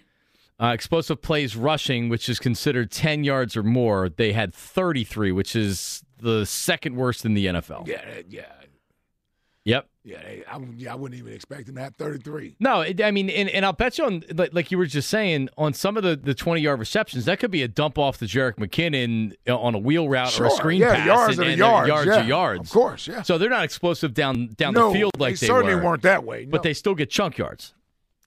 Uh, 0.62 0.74
explosive 0.74 1.22
plays 1.22 1.56
rushing, 1.56 2.10
which 2.10 2.28
is 2.28 2.38
considered 2.40 2.92
10 2.92 3.24
yards 3.24 3.56
or 3.56 3.64
more, 3.64 4.10
they 4.10 4.34
had 4.34 4.54
33, 4.54 5.32
which 5.32 5.56
is 5.56 6.04
the 6.22 6.46
second 6.46 6.96
worst 6.98 7.24
in 7.24 7.34
the 7.34 7.46
NFL. 7.46 7.88
Yeah. 7.88 8.04
Yeah. 8.28 8.44
Yeah, 10.10 10.22
they, 10.24 10.44
I, 10.50 10.58
wouldn't- 10.58 10.80
yeah, 10.80 10.92
I 10.92 10.96
wouldn't 10.96 11.20
even 11.20 11.34
expect 11.34 11.70
him 11.70 11.76
to 11.76 11.82
have 11.82 11.96
33. 11.96 12.56
No, 12.60 12.82
it, 12.82 13.00
I 13.02 13.12
mean, 13.12 13.30
and, 13.30 13.48
and 13.50 13.64
I'll 13.64 13.74
bet 13.74 13.98
you 14.00 14.06
on, 14.06 14.24
like, 14.34 14.54
like 14.54 14.72
you 14.72 14.78
were 14.80 14.88
just 14.88 15.08
saying, 15.10 15.50
on 15.58 15.74
some 15.74 15.98
of 15.98 16.04
the, 16.04 16.16
the 16.16 16.34
20 16.34 16.62
yard 16.62 16.80
receptions, 16.80 17.26
that 17.26 17.40
could 17.40 17.52
be 17.52 17.62
a 17.62 17.68
dump 17.68 17.98
off 18.00 18.18
to 18.18 18.26
Jerick 18.26 18.56
McKinnon 18.56 19.36
uh, 19.48 19.56
on 19.58 19.76
a 19.76 19.78
wheel 19.78 20.10
route 20.10 20.40
or 20.40 20.46
a 20.48 20.52
screen 20.52 20.82
yeah, 20.82 20.96
pass. 20.96 21.06
yards 21.06 21.38
and, 21.40 21.48
and 21.50 21.58
yards. 21.60 21.88
yards 21.88 22.08
yeah, 22.08 22.24
yards. 22.26 22.70
Of 22.70 22.74
course, 22.74 23.08
yeah. 23.08 23.22
So 23.22 23.38
they're 23.38 23.50
not 23.50 23.64
explosive 23.64 24.14
down 24.16 24.48
down 24.58 24.74
no, 24.74 24.90
the 24.92 24.98
field 24.98 25.12
like 25.20 25.36
they 25.36 25.46
they, 25.46 25.48
certainly 25.48 25.76
were, 25.76 25.84
weren't 25.84 26.02
that 26.04 26.24
way. 26.24 26.46
but 26.46 26.64
they 26.64 26.74
still 26.74 26.96
get 26.96 27.10
chunk 27.12 27.38
yards. 27.38 27.74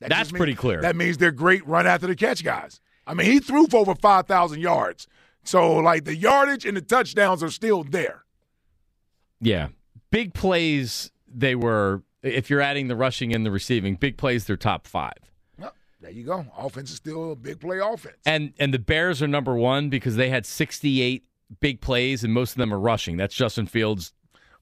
That 0.01 0.11
that's 0.11 0.31
means- 0.33 0.39
pretty 0.39 0.55
clear. 0.55 0.81
That 0.81 0.95
means 0.97 1.19
they're 1.19 1.31
great 1.33 1.67
run 1.67 1.87
after 1.87 2.07
the 2.07 2.15
catch 2.17 2.45
guys. 2.45 2.81
I 3.07 3.15
mean, 3.15 3.27
he 3.27 3.41
threw 3.41 3.67
for 3.67 3.79
over 3.79 3.97
5,000 3.97 4.61
yards. 4.61 5.09
So, 5.43 5.73
like, 5.79 6.05
the 6.05 6.15
yardage 6.15 6.65
and 6.65 6.77
the 6.77 6.81
touchdowns 6.81 7.43
are 7.43 7.51
still 7.51 7.83
there. 7.83 8.23
Yeah. 9.41 9.69
Big 10.11 10.35
plays, 10.35 11.11
they 11.35 11.55
were, 11.55 12.03
if 12.23 12.51
you're 12.51 12.61
adding 12.61 12.89
the 12.89 12.97
rushing 12.97 13.35
and 13.35 13.45
the 13.45 13.51
receiving, 13.51 13.97
big 13.97 14.17
plays, 14.17 14.45
they're 14.45 14.57
top 14.57 14.87
five. 14.87 15.15
Well, 15.59 15.73
there 16.01 16.11
you 16.11 16.25
go. 16.25 16.47
Offense 16.57 16.91
is 16.91 16.97
still 16.97 17.33
a 17.33 17.37
big 17.37 17.61
play 17.61 17.79
offense. 17.79 18.17
And 18.27 18.53
and 18.59 18.73
the 18.73 18.79
Bears 18.79 19.23
are 19.23 19.29
number 19.29 19.55
one 19.55 19.89
because 19.89 20.17
they 20.17 20.29
had 20.31 20.47
68 20.47 21.25
big 21.61 21.81
plays, 21.81 22.25
and 22.25 22.33
most 22.33 22.53
of 22.53 22.59
them 22.59 22.73
are 22.73 22.79
rushing. 22.81 23.17
That's 23.17 23.35
Justin 23.35 23.67
Fields. 23.67 24.12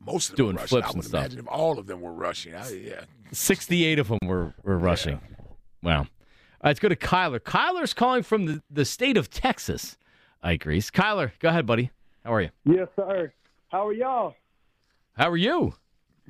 Most 0.04 0.30
of 0.30 0.36
them 0.36 0.46
doing 0.46 0.56
were 0.56 0.60
rushing. 0.62 0.68
flips 0.68 0.86
I 0.86 0.88
and 0.90 0.96
would 0.96 1.04
stuff. 1.06 1.20
imagine 1.20 1.38
if 1.40 1.48
all 1.48 1.78
of 1.78 1.86
them 1.86 2.00
were 2.00 2.12
rushing. 2.12 2.54
I, 2.54 2.70
yeah. 2.70 3.00
68 3.32 3.98
of 3.98 4.08
them 4.08 4.18
were, 4.24 4.54
were 4.64 4.78
rushing. 4.78 5.20
Wow. 5.82 5.98
All 5.98 5.98
right, 5.98 6.08
let's 6.70 6.80
go 6.80 6.88
to 6.88 6.96
Kyler. 6.96 7.38
Kyler's 7.38 7.92
calling 7.94 8.22
from 8.22 8.46
the, 8.46 8.62
the 8.70 8.84
state 8.84 9.16
of 9.16 9.30
Texas, 9.30 9.96
Ike 10.42 10.64
Reese. 10.64 10.90
Kyler, 10.90 11.32
go 11.38 11.50
ahead, 11.50 11.66
buddy. 11.66 11.90
How 12.24 12.34
are 12.34 12.40
you? 12.40 12.50
Yes, 12.64 12.88
sir. 12.96 13.32
How 13.68 13.86
are 13.88 13.92
y'all? 13.92 14.34
How 15.14 15.28
are 15.30 15.36
you? 15.36 15.74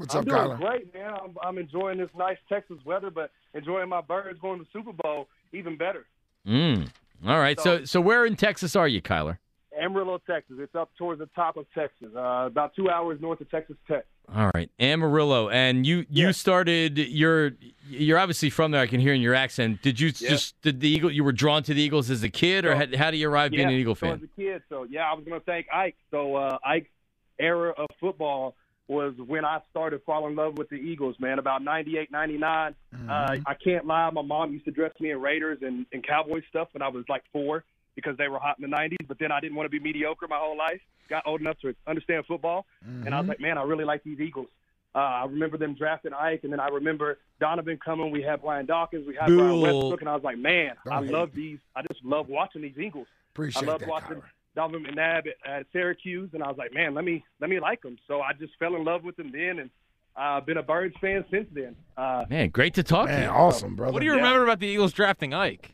What's 0.01 0.15
I'm 0.15 0.21
up, 0.21 0.27
doing 0.27 0.39
Kyler? 0.39 0.59
great, 0.59 0.95
man. 0.95 1.13
I'm, 1.13 1.37
I'm 1.43 1.59
enjoying 1.59 1.99
this 1.99 2.11
nice 2.17 2.39
Texas 2.49 2.79
weather, 2.85 3.11
but 3.11 3.31
enjoying 3.55 3.89
my 3.89 4.01
birds 4.01 4.39
going 4.41 4.59
to 4.61 4.67
Super 4.73 4.93
Bowl 4.93 5.29
even 5.53 5.77
better. 5.77 6.07
Mm. 6.47 6.89
All 7.27 7.39
right. 7.39 7.59
So, 7.61 7.79
So- 7.79 7.85
so 7.85 8.01
where 8.01 8.25
in 8.27 8.37
Texas 8.37 8.75
are 8.77 8.89
you, 8.89 9.03
Kyler? 9.03 9.39
Amarillo, 9.81 10.19
Texas. 10.27 10.57
It's 10.59 10.75
up 10.75 10.91
towards 10.99 11.21
the 11.21 11.27
top 11.35 11.57
of 11.57 11.65
Texas, 11.75 12.09
uh, 12.15 12.45
about 12.47 12.75
two 12.75 12.91
hours 12.91 13.19
north 13.21 13.41
of 13.41 13.51
Texas 13.51 13.77
Tech. 13.89 14.05
All 14.35 14.51
right, 14.55 14.71
Amarillo, 14.79 15.49
and 15.49 15.85
you 15.87 16.05
you 16.11 16.27
Yeah. 16.27 16.31
started. 16.33 16.99
You're 16.99 17.53
you're 17.89 18.19
obviously 18.19 18.51
from 18.51 18.71
there. 18.73 18.81
I 18.81 18.87
can 18.87 19.01
hear 19.01 19.13
in 19.15 19.21
your 19.21 19.35
accent. 19.35 19.81
Did 19.83 19.99
you 19.99 20.09
Yeah. 20.09 20.29
just 20.31 20.61
did 20.63 20.81
the 20.81 20.89
Eagle? 20.89 21.11
You 21.11 21.25
were 21.25 21.33
drawn 21.33 21.63
to 21.65 21.73
the 21.75 21.81
Eagles 21.83 22.11
as 22.11 22.23
a 22.23 22.29
kid, 22.29 22.65
or 22.67 22.73
So- 22.73 22.79
how, 22.97 22.97
how 23.05 23.11
do 23.11 23.17
you 23.17 23.29
arrive 23.31 23.53
being 23.53 23.67
an 23.69 23.73
Eagle 23.73 23.95
so 23.95 24.07
fan? 24.07 24.13
as 24.17 24.23
a 24.23 24.27
kid, 24.41 24.63
so 24.69 24.85
yeah, 24.85 25.11
I 25.11 25.15
was 25.15 25.25
going 25.25 25.41
to 25.41 25.45
thank 25.47 25.67
Ike. 25.73 25.97
So 26.11 26.37
uh, 26.37 26.59
Ike's 26.65 26.91
era 27.39 27.71
of 27.77 27.87
football 28.01 28.55
was 28.91 29.15
when 29.25 29.45
I 29.45 29.61
started 29.71 30.03
falling 30.05 30.33
in 30.33 30.37
love 30.37 30.59
with 30.59 30.69
the 30.69 30.75
Eagles, 30.75 31.15
man. 31.21 31.39
About 31.39 31.63
98, 31.63 32.11
99. 32.11 32.75
Mm-hmm. 32.95 33.09
Uh, 33.09 33.37
I 33.47 33.55
can't 33.55 33.87
lie. 33.87 34.11
My 34.11 34.23
mom 34.23 34.53
used 34.53 34.65
to 34.65 34.73
dress 34.73 34.93
me 34.99 35.13
in 35.13 35.21
Raiders 35.21 35.59
and, 35.63 35.87
and 35.93 36.05
Cowboys 36.05 36.43
stuff 36.49 36.69
when 36.73 36.83
I 36.83 36.89
was 36.89 37.05
like 37.09 37.23
four 37.33 37.65
because 37.95 38.17
they 38.19 38.27
were 38.27 38.41
hot 38.41 38.59
in 38.61 38.69
the 38.69 38.77
90s. 38.77 39.07
But 39.07 39.19
then 39.21 39.31
I 39.31 39.39
didn't 39.41 39.57
want 39.57 39.67
to 39.67 39.71
be 39.71 39.79
mediocre 39.79 40.27
my 40.29 40.39
whole 40.39 40.59
life. 40.59 40.81
Got 41.09 41.27
old 41.27 41.41
enough 41.41 41.59
to 41.61 41.75
understand 41.87 42.25
football, 42.27 42.67
and 42.85 43.13
I 43.13 43.19
was 43.19 43.29
like, 43.29 43.41
man, 43.41 43.59
I 43.59 43.63
really 43.65 43.85
like 43.85 44.05
these 44.05 44.21
Eagles. 44.21 44.47
Uh, 44.95 44.99
I 44.99 45.25
remember 45.25 45.57
them 45.57 45.75
drafting 45.75 46.13
Ike, 46.13 46.41
and 46.45 46.53
then 46.53 46.61
I 46.61 46.69
remember 46.69 47.19
Donovan 47.41 47.79
coming. 47.85 48.13
We 48.13 48.23
had 48.23 48.43
Brian 48.43 48.67
Dawkins, 48.67 49.07
we 49.09 49.17
had 49.17 49.27
Brian 49.27 49.61
Westbrook, 49.61 50.01
and 50.01 50.09
I 50.09 50.15
was 50.15 50.23
like, 50.23 50.39
man, 50.39 50.75
Don't 50.85 50.95
I 50.95 51.01
love 51.01 51.31
it. 51.31 51.35
these. 51.35 51.59
I 51.75 51.83
just 51.83 52.05
love 52.05 52.29
watching 52.29 52.63
these 52.63 52.79
Eagles. 52.79 53.07
Appreciate 53.35 53.69
I 53.69 53.79
that, 53.79 53.89
watching 53.89 54.17
Kyler. 54.17 54.23
Donovan 54.55 54.85
McNabb 54.85 55.23
at, 55.45 55.51
at 55.51 55.67
Syracuse, 55.73 56.31
and 56.35 56.43
I 56.43 56.49
was 56.49 56.57
like, 56.59 56.75
man, 56.75 56.95
let 56.95 57.05
me 57.05 57.25
let 57.41 57.51
me 57.51 57.61
like 57.61 57.83
them. 57.83 57.97
So 58.09 58.21
I 58.21 58.33
just 58.33 58.53
fell 58.59 58.75
in 58.77 58.85
love 58.85 59.05
with 59.05 59.17
them 59.17 59.31
then, 59.33 59.59
and 59.61 59.71
I've 60.17 60.45
been 60.47 60.57
a 60.59 60.63
Birds 60.63 60.95
fan 61.01 61.25
since 61.31 61.47
then. 61.53 61.77
Uh, 61.97 62.25
Man, 62.29 62.49
great 62.51 62.75
to 62.75 62.83
talk 62.83 63.09
to 63.09 63.21
you. 63.21 63.27
awesome, 63.29 63.77
brother. 63.77 63.93
What 63.93 64.01
do 64.01 64.07
you 64.07 64.13
Yeah. 64.13 64.17
remember 64.19 64.43
about 64.45 64.59
the 64.61 64.67
Eagles 64.67 64.93
drafting 64.93 65.33
Ike? 65.33 65.71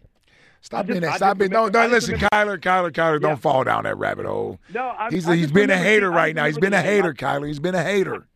Stop 0.61 0.81
I 0.81 0.83
being 0.83 1.01
just- 1.01 1.11
that. 1.13 1.17
Stop 1.17 1.29
just 1.31 1.39
being. 1.39 1.51
Don't, 1.51 1.67
remember- 1.69 1.79
don't 1.89 1.91
just 2.01 2.09
listen, 2.11 2.29
Kyler. 2.29 2.59
Kyler. 2.59 2.91
Kyler. 2.93 3.21
Yeah. 3.23 3.29
Don't 3.29 3.41
fall 3.41 3.65
down 3.65 3.85
that 3.85 3.97
rabbit 3.99 4.27
hole. 4.27 4.59
no, 4.75 4.89
I, 4.99 5.09
He's 5.11 5.27
I 5.29 5.35
he's 5.37 5.45
just 5.47 5.55
been 5.55 5.71
a 5.71 5.77
hater 5.79 6.11
right 6.11 6.35
now. 6.35 6.45
He's 6.47 6.59
been 6.59 6.75
a 6.75 6.77
remember 6.79 6.89
the 6.89 7.13
hater, 7.13 7.15
Kyler. 7.15 7.47
He's 7.49 7.59
been 7.61 7.75
a 7.75 7.83
hater. 7.85 8.27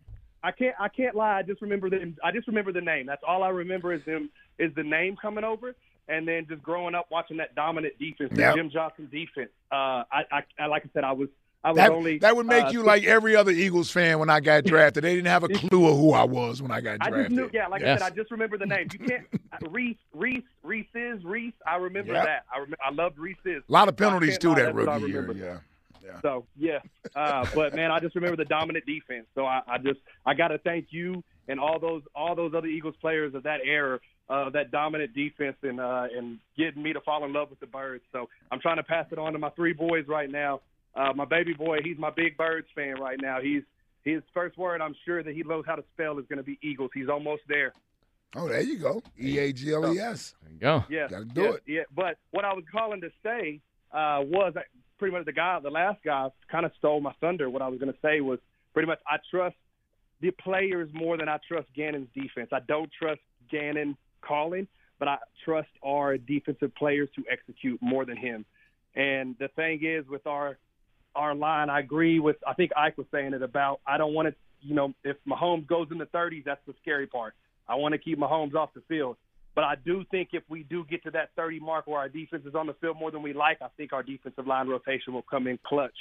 I 0.43 0.53
can't 0.53 0.75
I 0.81 0.89
can't 0.89 1.15
lie. 1.15 1.39
I 1.39 1.43
just 1.43 1.61
remember 1.61 1.91
the 1.91 2.15
I 2.25 2.33
just 2.33 2.47
remember 2.49 2.73
the 2.73 2.81
name. 2.81 3.05
That's 3.07 3.23
all 3.29 3.43
I 3.43 3.51
remember 3.51 3.93
is 3.93 4.03
him 4.05 4.31
is 4.59 4.75
the 4.75 4.83
name 4.83 5.17
coming 5.21 5.45
over, 5.45 5.75
and 6.09 6.27
then 6.27 6.47
just 6.49 6.63
growing 6.63 6.95
up 6.95 7.07
watching 7.11 7.37
that 7.39 7.55
dominant 7.55 7.99
defense, 7.99 8.33
Yep. 8.37 8.55
Jim 8.57 8.71
Johnson 8.71 9.09
defense. 9.11 9.51
Uh, 9.71 10.05
I, 10.11 10.25
I, 10.33 10.43
I 10.59 10.67
like 10.67 10.85
I 10.85 10.91
said, 10.93 11.05
I 11.05 11.13
was 11.13 11.29
I 11.63 11.71
was 11.73 11.77
That, 11.77 11.91
only 11.91 12.19
that 12.21 12.35
would 12.35 12.47
make 12.47 12.65
uh, 12.65 12.71
you 12.71 12.83
like 12.83 13.05
every 13.05 13.37
other 13.37 13.51
Eagles 13.51 13.91
fan 13.91 14.19
when 14.19 14.31
I 14.31 14.41
got 14.41 14.65
drafted. 14.67 15.05
They 15.05 15.15
didn't 15.15 15.29
have 15.29 15.45
a 15.45 15.49
clue 15.69 15.87
of 15.89 15.97
who 15.99 16.13
I 16.13 16.25
was 16.25 16.63
when 16.63 16.71
I 16.71 16.81
got 16.81 16.97
I 17.01 17.11
drafted. 17.11 17.25
just 17.27 17.33
knew, 17.37 17.51
yeah, 17.53 17.67
like 17.67 17.83
Yes. 17.83 18.01
I 18.01 18.05
said, 18.07 18.13
I 18.13 18.17
just 18.17 18.31
remember 18.31 18.57
the 18.59 18.67
name. 18.67 18.89
You 18.93 18.99
can't 18.99 19.27
uh, 19.53 19.69
Reese, 19.71 19.97
Reese, 20.15 20.43
Reese's, 20.63 21.23
Reese. 21.25 21.53
I 21.67 21.77
remember 21.77 22.15
Yep. 22.15 22.25
that. 22.25 22.45
I 22.55 22.59
rem- 22.61 22.75
I 22.85 22.91
loved 22.93 23.19
Reese's. 23.19 23.63
A 23.69 23.73
lot 23.73 23.89
of 23.89 23.97
penalties 23.97 24.39
too 24.39 24.55
that 24.55 24.67
I 24.69 24.71
rookie 24.71 25.07
year. 25.07 25.21
remember. 25.21 25.35
Yeah. 26.03 26.21
So 26.23 26.45
yeah, 26.57 26.79
uh, 27.15 27.47
but 27.55 27.75
man, 27.75 27.91
I 27.93 28.01
just 28.01 28.15
remember 28.17 28.37
the 28.37 28.45
dominant 28.47 28.85
defense. 28.87 29.27
So 29.35 29.45
I, 29.47 29.61
I 29.69 29.79
just 29.79 30.01
I 30.27 30.35
got 30.35 30.49
to 30.49 30.59
thank 30.59 30.87
you 30.91 31.23
and 31.47 31.61
all 31.61 31.79
those 31.79 32.03
all 32.17 32.35
those 32.35 32.53
other 32.55 32.67
Eagles 32.67 32.95
players 33.01 33.35
of 33.35 33.43
that 33.45 33.61
era, 33.65 34.01
uh, 34.31 34.49
that 34.51 34.71
dominant 34.71 35.13
defense, 35.13 35.57
and 35.63 35.81
uh, 35.81 36.07
and 36.17 36.39
getting 36.57 36.83
me 36.83 36.93
to 36.93 37.01
fall 37.01 37.25
in 37.25 37.33
love 37.33 37.51
with 37.51 37.61
the 37.61 37.67
Birds. 37.67 38.05
So 38.13 38.29
I'm 38.53 38.61
trying 38.61 38.77
to 38.77 38.85
pass 38.85 39.07
it 39.11 39.19
on 39.19 39.33
to 39.33 39.39
my 39.39 39.51
three 39.51 39.73
boys 39.73 40.05
right 40.07 40.31
now. 40.31 40.61
Uh, 40.95 41.13
my 41.15 41.25
baby 41.25 41.53
boy, 41.53 41.79
he's 41.83 41.99
my 41.99 42.11
big 42.11 42.37
Birds 42.37 42.69
fan 42.75 42.95
right 43.01 43.19
now. 43.21 43.41
He's 43.43 43.63
his 44.05 44.23
first 44.33 44.57
word 44.57 44.81
I'm 44.81 44.95
sure 45.05 45.23
that 45.23 45.35
he 45.35 45.43
knows 45.43 45.65
how 45.67 45.75
to 45.75 45.85
spell 45.93 46.19
is 46.19 46.27
going 46.29 46.39
to 46.39 46.45
be 46.45 46.59
Eagles. 46.63 46.91
He's 46.95 47.09
almost 47.09 47.43
there. 47.49 47.75
Oh, 48.37 48.49
there 48.49 48.61
you 48.61 48.79
go. 48.79 49.03
E 49.21 49.39
A 49.39 49.53
G 49.53 49.75
L 49.75 49.93
E 49.93 49.99
S. 49.99 50.35
There 50.43 50.53
you 50.53 50.59
go. 50.61 50.85
Yeah, 50.89 51.09
Gotta 51.09 51.25
do 51.25 51.43
yeah, 51.43 51.49
it. 51.49 51.63
Yeah, 51.67 51.83
but 51.95 52.17
what 52.31 52.45
I 52.45 52.55
was 52.55 52.65
calling 52.71 53.01
to 53.01 53.11
say 53.25 53.61
uh, 53.93 54.23
was 54.23 54.53
that 54.55 54.67
pretty 54.99 55.17
much 55.17 55.27
the 55.27 55.33
guy, 55.33 55.59
the 55.61 55.71
last 55.71 56.05
guy, 56.05 56.29
kind 56.51 56.65
of 56.65 56.71
stole 56.79 57.01
my 57.01 57.13
thunder. 57.21 57.51
What 57.51 57.63
I 57.63 57.69
was 57.69 57.81
going 57.81 57.93
to 57.93 57.99
say 58.01 58.21
was 58.21 58.39
pretty 58.73 58.87
much 58.87 59.01
I 59.09 59.17
trust 59.29 59.57
the 60.21 60.31
players 60.31 60.89
more 60.95 61.17
than 61.17 61.29
I 61.29 61.39
trust 61.49 61.67
Gannon's 61.75 62.09
defense. 62.15 62.51
I 62.53 62.61
don't 62.61 62.91
trust 62.97 63.21
Gannon 63.51 63.97
calling, 64.21 64.67
but 64.99 65.09
I 65.09 65.19
trust 65.45 65.69
our 65.85 66.17
defensive 66.19 66.75
players 66.75 67.09
to 67.17 67.25
execute 67.31 67.81
more 67.83 68.05
than 68.05 68.17
him. 68.17 68.45
And 68.95 69.37
the 69.39 69.49
thing 69.49 69.81
is, 69.85 70.07
with 70.09 70.27
our 70.27 70.59
our 71.15 71.35
line, 71.35 71.71
I 71.71 71.81
agree 71.81 72.21
with. 72.21 72.37
I 72.47 72.55
think 72.55 72.71
Ike 72.77 72.97
was 72.97 73.07
saying 73.13 73.35
it 73.35 73.43
about. 73.43 73.81
I 73.87 73.99
don't 73.99 74.15
want 74.15 74.29
to, 74.29 74.35
you 74.61 74.75
know, 74.75 74.95
if 75.05 75.17
Mahomes 75.29 75.67
goes 75.67 75.89
in 75.91 75.99
the 75.99 76.07
30s, 76.07 76.45
that's 76.45 76.61
the 76.67 76.75
scary 76.81 77.07
part. 77.07 77.35
I 77.69 77.75
want 77.75 77.93
to 77.93 77.99
keep 77.99 78.19
Mahomes 78.19 78.55
off 78.55 78.71
the 78.75 78.83
field. 78.89 79.17
But 79.55 79.65
I 79.65 79.75
do 79.85 80.05
think 80.11 80.31
if 80.33 80.45
we 80.49 80.63
do 80.63 80.85
get 80.89 81.03
to 81.05 81.11
that 81.13 81.31
30 81.37 81.61
mark 81.61 81.87
where 81.87 81.99
our 81.99 82.09
defense 82.09 82.45
is 82.47 82.55
on 82.55 82.67
the 82.67 82.75
field 82.75 82.99
more 82.99 83.11
than 83.11 83.23
we 83.23 83.33
like, 83.33 83.59
I 83.61 83.69
think 83.77 83.93
our 83.93 84.03
defensive 84.03 84.47
line 84.47 84.69
rotation 84.69 85.13
will 85.13 85.25
come 85.29 85.47
in 85.49 85.59
clutch, 85.67 85.97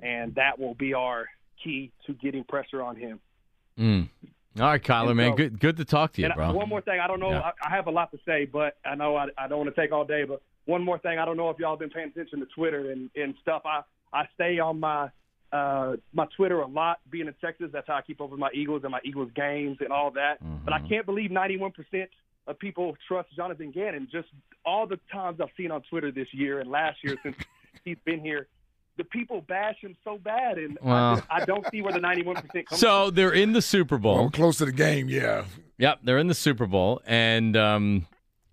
and 0.00 0.34
that 0.34 0.58
will 0.58 0.74
be 0.74 0.92
our 0.92 1.26
key 1.62 1.92
to 2.06 2.12
getting 2.12 2.44
pressure 2.44 2.82
on 2.82 2.96
him. 2.96 3.20
Mm. 3.78 4.08
All 4.58 4.66
right, 4.66 4.82
Kyler, 4.82 5.08
And 5.08 5.16
man, 5.16 5.34
good 5.34 5.58
good 5.58 5.76
to 5.78 5.84
talk 5.84 6.12
to 6.14 6.22
you, 6.22 6.28
bro. 6.34 6.52
one 6.52 6.68
more 6.68 6.80
thing, 6.80 7.00
I 7.00 7.06
don't 7.08 7.18
know. 7.20 7.30
Yeah. 7.30 7.50
I, 7.62 7.68
I 7.68 7.70
have 7.76 7.86
a 7.88 7.90
lot 7.90 8.10
to 8.12 8.18
say, 8.24 8.44
but 8.44 8.76
I 8.84 8.94
know 8.94 9.16
I, 9.16 9.26
I 9.36 9.48
don't 9.48 9.58
want 9.58 9.74
to 9.74 9.80
take 9.80 9.90
all 9.92 10.04
day. 10.04 10.24
But 10.24 10.42
one 10.66 10.82
more 10.84 10.98
thing, 10.98 11.18
I 11.18 11.24
don't 11.24 11.36
know 11.36 11.50
if 11.50 11.58
y'all 11.58 11.76
been 11.76 11.90
paying 11.90 12.08
attention 12.08 12.38
to 12.40 12.46
Twitter 12.54 12.90
and, 12.92 13.10
and 13.16 13.34
stuff. 13.42 13.62
I 13.64 13.82
I 14.12 14.28
stay 14.34 14.60
on 14.60 14.78
my 14.78 15.10
uh, 15.52 15.96
my 16.12 16.26
Twitter 16.36 16.60
a 16.60 16.66
lot. 16.68 16.98
Being 17.10 17.26
in 17.26 17.34
Texas, 17.40 17.70
that's 17.72 17.86
how 17.88 17.94
I 17.94 18.02
keep 18.02 18.20
up 18.20 18.30
with 18.30 18.38
my 18.40 18.50
Eagles 18.54 18.82
and 18.84 18.92
my 18.92 19.00
Eagles 19.04 19.30
games 19.34 19.78
and 19.80 19.92
all 19.92 20.10
that. 20.12 20.38
But 20.64 20.72
I 20.72 20.78
Mm-hmm. 20.78 20.86
can't 20.88 21.06
believe 21.06 21.30
91% 21.30 21.72
of 22.46 22.58
people 22.58 22.96
trust 23.08 23.28
Jonathan 23.34 23.70
Gannon. 23.72 24.06
Just 24.12 24.28
all 24.64 24.86
the 24.86 24.98
times 25.12 25.40
I've 25.40 25.48
seen 25.56 25.70
on 25.70 25.82
Twitter 25.90 26.10
this 26.12 26.28
year 26.32 26.60
and 26.60 26.70
last 26.70 26.98
year 27.02 27.16
since 27.22 27.36
he's 27.84 27.96
been 28.04 28.20
here, 28.20 28.46
the 28.96 29.04
people 29.04 29.40
bash 29.42 29.76
him 29.80 29.96
so 30.04 30.18
bad, 30.18 30.58
and 30.58 30.78
I, 30.84 31.16
just, 31.16 31.26
I 31.30 31.44
don't 31.44 31.66
see 31.70 31.82
where 31.82 31.92
the 31.92 32.00
91 32.00 32.36
percent 32.36 32.68
comes. 32.68 32.80
So 32.80 33.10
they're 33.10 33.32
in 33.32 33.52
the 33.52 33.62
Super 33.62 33.98
Bowl. 33.98 34.16
Well, 34.16 34.30
close 34.30 34.58
to 34.58 34.64
the 34.66 34.72
game, 34.72 35.08
yeah. 35.08 35.44
Yep, 35.78 36.00
they're 36.04 36.18
in 36.18 36.28
the 36.28 36.34
Super 36.34 36.66
Bowl, 36.66 37.00
and 37.06 37.56
um, 37.56 38.06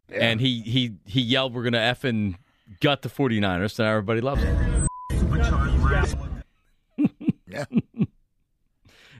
Yeah. 0.10 0.18
and 0.32 0.42
he 0.42 0.62
he 0.62 0.94
he 1.06 1.22
yelled, 1.22 1.54
"We're 1.54 1.64
gonna 1.64 1.78
effing 1.78 2.36
gut 2.80 3.02
the 3.04 3.10
49ers," 3.10 3.78
and 3.80 3.88
everybody 3.88 4.22
loves 4.22 4.42
him. 4.42 4.88
Yeah. 7.48 7.66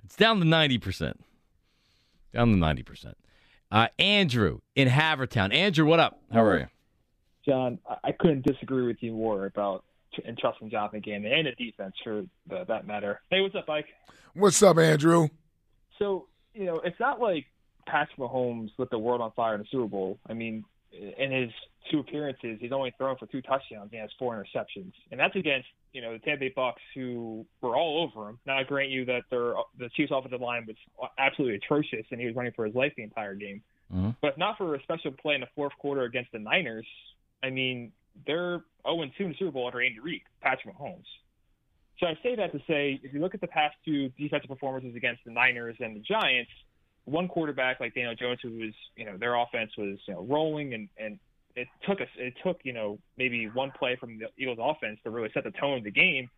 It's 0.06 0.16
down 0.16 0.40
to 0.40 0.46
ninety 0.46 0.78
percent. 0.78 1.20
Down 2.34 2.50
to 2.52 2.56
ninety 2.58 2.82
percent. 2.84 3.18
Uh, 3.70 3.88
Andrew 4.00 4.60
in 4.76 4.88
Havertown. 4.88 5.54
Andrew, 5.54 5.86
what 5.86 6.00
up? 6.00 6.22
How 6.32 6.44
are 6.44 6.58
you? 6.60 6.68
John, 7.46 7.80
I- 7.90 7.98
I 8.06 8.12
couldn't 8.14 8.46
disagree 8.46 8.86
with 8.88 9.04
you 9.04 9.12
more 9.14 9.46
about 9.46 9.84
tr- 10.14 10.22
entrusting 10.28 10.70
Jonathan 10.70 11.02
Gannon 11.02 11.32
and 11.32 11.48
the 11.48 11.66
defense 11.66 11.96
for 12.04 12.24
the, 12.50 12.66
that 12.68 12.86
matter. 12.88 13.22
Hey, 13.30 13.42
what's 13.42 13.56
up, 13.56 13.68
Mike? 13.68 13.88
What's 14.34 14.62
up, 14.64 14.78
Andrew? 14.78 15.28
So, 16.00 16.28
you 16.54 16.66
know, 16.66 16.80
it's 16.84 17.00
not 17.00 17.20
like 17.20 17.46
Patrick 17.88 18.18
Mahomes 18.18 18.70
lit 18.78 18.90
the 18.90 19.00
world 19.00 19.22
on 19.22 19.32
fire 19.34 19.56
in 19.56 19.62
the 19.62 19.68
Super 19.70 19.88
Bowl. 19.88 20.20
I 20.30 20.34
mean, 20.34 20.64
in 20.92 21.32
his 21.32 21.52
two 21.90 22.00
appearances, 22.00 22.58
he's 22.60 22.72
only 22.72 22.94
thrown 22.98 23.18
for 23.18 23.26
two 23.28 23.42
touchdowns 23.42 23.84
and 23.84 23.92
he 23.92 23.98
has 23.98 24.10
four 24.20 24.36
interceptions, 24.36 24.94
and 25.12 25.20
that's 25.20 25.36
against 25.36 25.68
you 25.94 26.02
know 26.02 26.14
the 26.14 26.20
Tampa 26.20 26.42
Bay 26.42 26.54
Bucks, 26.56 26.82
who 26.96 27.46
were 27.62 27.76
all 27.76 28.04
over 28.04 28.30
him. 28.30 28.40
Now, 28.46 28.58
I 28.58 28.64
grant 28.64 28.90
you 28.90 29.06
that 29.06 29.24
their 29.30 29.54
the 29.78 29.90
Chiefs' 29.96 30.12
offensive 30.14 30.42
line 30.42 30.66
was 30.68 30.76
absolutely 31.18 31.56
atrocious, 31.58 32.06
and 32.12 32.20
he 32.20 32.26
was 32.28 32.36
running 32.36 32.52
for 32.56 32.66
his 32.66 32.76
life 32.76 32.94
the 32.96 33.04
entire 33.04 33.36
game. 33.36 33.62
Mhm. 33.94 34.16
But 34.22 34.30
if 34.30 34.38
not 34.38 34.58
for 34.58 34.76
a 34.76 34.82
special 34.84 35.12
play 35.12 35.36
in 35.36 35.42
the 35.42 35.48
fourth 35.56 35.74
quarter 35.80 36.04
against 36.04 36.32
the 36.32 36.40
Niners, 36.40 36.88
I 37.44 37.50
mean, 37.50 37.92
they're 38.26 38.62
0 38.88 39.06
2 39.18 39.24
in 39.24 39.30
the 39.30 39.36
Super 39.38 39.52
Bowl 39.52 39.68
under 39.68 39.82
Andy 39.82 40.00
Reid, 40.00 40.22
Patrick 40.42 40.76
Mahomes. 40.76 41.06
So 42.00 42.08
I 42.08 42.18
say 42.24 42.36
that 42.36 42.52
to 42.52 42.60
say, 42.68 43.00
if 43.04 43.14
you 43.14 43.20
look 43.20 43.36
at 43.36 43.42
the 43.42 43.48
past 43.48 43.76
two 43.86 44.10
defensive 44.18 44.50
performances 44.50 44.96
against 44.96 45.24
the 45.24 45.32
Niners 45.32 45.76
and 45.80 45.96
the 45.96 46.00
Giants, 46.00 46.52
one 47.06 47.28
quarterback 47.28 47.80
like 47.80 47.94
Daniel 47.94 48.16
Jones, 48.16 48.40
who 48.42 48.52
was, 48.52 48.74
you 48.96 49.06
know, 49.06 49.18
their 49.18 49.36
offense 49.36 49.72
was, 49.78 50.00
you 50.08 50.14
know, 50.14 50.24
rolling 50.24 50.74
and 50.74 50.90
and 50.98 51.20
it 51.56 51.68
took 51.88 52.00
us, 52.02 52.08
it 52.18 52.34
took, 52.44 52.60
you 52.64 52.74
know, 52.74 52.98
maybe 53.18 53.48
one 53.50 53.72
play 53.78 53.98
from 54.00 54.20
the 54.20 54.28
Eagles' 54.38 54.58
offense 54.62 55.00
to 55.04 55.10
really 55.10 55.30
set 55.34 55.44
the 55.44 55.52
tone 55.52 55.80
of 55.80 55.84
the 55.84 55.92
game. 55.92 56.30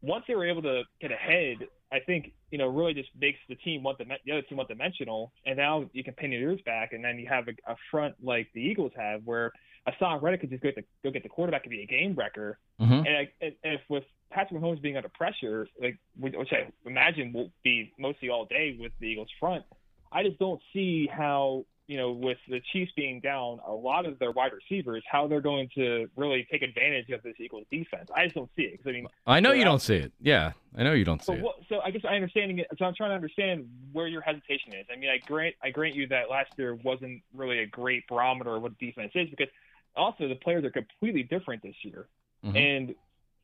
Once 0.00 0.24
they 0.26 0.34
were 0.34 0.48
able 0.48 0.62
to 0.62 0.82
get 1.00 1.12
ahead, 1.12 1.58
I 1.92 2.00
think, 2.00 2.32
you 2.50 2.58
know, 2.58 2.66
really 2.68 2.94
just 2.94 3.10
makes 3.20 3.38
the 3.48 3.54
team 3.56 3.84
dim- 3.98 4.08
the 4.24 4.32
other 4.32 4.42
team 4.42 4.58
one 4.58 4.66
dimensional. 4.66 5.32
And 5.46 5.56
now 5.56 5.88
you 5.92 6.02
can 6.02 6.14
pin 6.14 6.32
your 6.32 6.40
ears 6.40 6.60
back, 6.64 6.92
and 6.92 7.04
then 7.04 7.18
you 7.18 7.28
have 7.28 7.48
a, 7.48 7.52
a 7.70 7.76
front 7.90 8.14
like 8.22 8.48
the 8.54 8.60
Eagles 8.60 8.92
have, 8.96 9.22
where 9.24 9.52
Haason 9.86 10.22
Reddick 10.22 10.40
could 10.42 10.50
just 10.50 10.62
go 10.62 10.68
get 10.68 10.76
the, 10.76 10.84
go 11.04 11.10
get 11.10 11.22
the 11.22 11.28
quarterback 11.28 11.64
and 11.64 11.70
be 11.70 11.82
a 11.82 11.86
game 11.86 12.14
wrecker. 12.14 12.58
Mhm. 12.80 13.06
And, 13.06 13.16
I, 13.16 13.32
and 13.40 13.54
if 13.64 13.80
with 13.88 14.04
Patrick 14.30 14.60
Mahomes 14.60 14.80
being 14.80 14.96
under 14.96 15.08
pressure, 15.08 15.66
like 15.80 15.98
which 16.18 16.34
I 16.52 16.68
imagine 16.86 17.32
will 17.32 17.50
be 17.64 17.92
mostly 17.98 18.28
all 18.30 18.44
day 18.44 18.76
with 18.78 18.92
the 19.00 19.06
Eagles 19.08 19.28
front, 19.40 19.64
I 20.12 20.22
just 20.22 20.38
don't 20.38 20.60
see 20.72 21.06
how 21.12 21.64
you 21.88 21.96
know 21.96 22.12
with 22.12 22.38
the 22.48 22.60
Chiefs 22.72 22.92
being 22.96 23.18
down 23.20 23.58
a 23.66 23.72
lot 23.72 24.06
of 24.06 24.18
their 24.20 24.30
wide 24.30 24.52
receivers, 24.52 25.02
how 25.10 25.26
they're 25.26 25.40
going 25.40 25.68
to 25.74 26.08
really 26.16 26.46
take 26.50 26.62
advantage 26.62 27.10
of 27.10 27.22
this 27.22 27.34
Eagles 27.40 27.64
defense. 27.70 28.08
I 28.14 28.24
just 28.24 28.36
don't 28.36 28.48
see 28.56 28.62
it 28.62 28.72
because 28.78 28.86
I 28.88 28.92
mean, 28.92 29.06
I 29.26 29.40
know 29.40 29.50
you 29.52 29.58
that- 29.58 29.64
don't 29.64 29.80
see 29.80 29.96
it. 29.96 30.12
Yeah, 30.20 30.52
I 30.76 30.84
know 30.84 30.92
you 30.92 31.04
don't 31.04 31.22
see 31.22 31.32
it. 31.32 31.44
so 31.68 31.80
I 31.80 31.90
guess 31.90 32.02
I 32.08 32.14
understanding 32.14 32.60
it. 32.60 32.68
So 32.78 32.84
I'm 32.84 32.94
trying 32.94 33.10
to 33.10 33.16
understand 33.16 33.68
where 33.92 34.06
your 34.06 34.20
hesitation 34.22 34.72
is. 34.74 34.86
I 34.92 34.96
mean, 34.96 35.10
I 35.10 35.18
grant 35.18 35.56
I 35.62 35.70
grant 35.70 35.94
you 35.96 36.06
that 36.08 36.30
last 36.30 36.52
year 36.56 36.74
wasn't 36.76 37.20
really 37.34 37.58
a 37.58 37.66
great 37.66 38.06
barometer 38.06 38.54
of 38.56 38.62
what 38.62 38.78
defense 38.78 39.10
is 39.14 39.28
because 39.28 39.48
also 39.96 40.28
the 40.28 40.34
players 40.36 40.64
are 40.64 40.70
completely 40.70 41.22
different 41.22 41.62
this 41.62 41.74
year, 41.82 42.06
Mhm. 42.44 42.56
and 42.56 42.94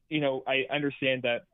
you 0.09 0.21
know 0.21 0.43
I 0.47 0.67
understand 0.71 1.23
that 1.23 1.45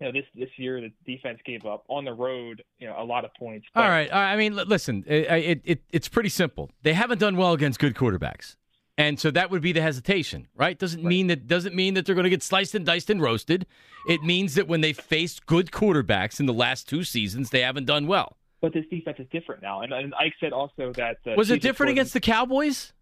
you 0.00 0.06
know 0.06 0.12
this 0.12 0.24
this 0.34 0.50
year 0.56 0.80
the 0.80 0.92
defense 1.06 1.40
gave 1.44 1.64
up 1.64 1.84
on 1.88 2.04
the 2.04 2.12
road 2.12 2.62
you 2.78 2.86
know 2.86 2.94
a 2.98 3.04
lot 3.04 3.24
of 3.24 3.32
points. 3.34 3.66
But- 3.74 3.84
all 3.84 3.90
right. 3.90 4.12
I 4.12 4.36
mean, 4.36 4.54
listen, 4.56 5.04
it, 5.06 5.26
it, 5.30 5.60
it, 5.64 5.82
it's 5.90 6.08
pretty 6.08 6.28
simple. 6.28 6.70
They 6.82 6.92
haven't 6.94 7.18
done 7.18 7.36
well 7.36 7.52
against 7.52 7.78
good 7.78 7.94
quarterbacks. 7.94 8.56
And 8.98 9.20
so 9.20 9.30
that 9.32 9.50
would 9.50 9.60
be 9.60 9.72
the 9.72 9.82
hesitation, 9.82 10.48
right? 10.54 10.78
Doesn't 10.78 11.04
mean 11.04 11.26
that 11.26 11.46
doesn't 11.46 11.74
mean 11.74 11.92
that 11.94 12.06
they're 12.06 12.14
going 12.14 12.24
to 12.24 12.30
get 12.30 12.42
sliced 12.42 12.74
and 12.74 12.86
diced 12.86 13.10
and 13.10 13.20
roasted. 13.20 13.66
It 14.08 14.22
means 14.22 14.54
that 14.54 14.68
when 14.68 14.80
they 14.80 14.94
faced 14.94 15.44
good 15.44 15.70
quarterbacks 15.70 16.40
in 16.40 16.46
the 16.46 16.54
last 16.54 16.88
two 16.88 17.04
seasons, 17.04 17.50
they 17.50 17.60
haven't 17.60 17.84
done 17.84 18.06
well. 18.06 18.38
But 18.62 18.72
this 18.72 18.86
defense 18.90 19.18
is 19.20 19.26
different 19.30 19.60
now, 19.60 19.82
and, 19.82 19.92
and 19.92 20.14
Ike 20.14 20.32
said 20.40 20.54
also 20.54 20.92
that 20.94 21.18
Was 21.36 21.50
it 21.50 21.60
different 21.60 21.90
against 21.92 22.14
the 22.14 22.20
Cowboys 22.20 22.94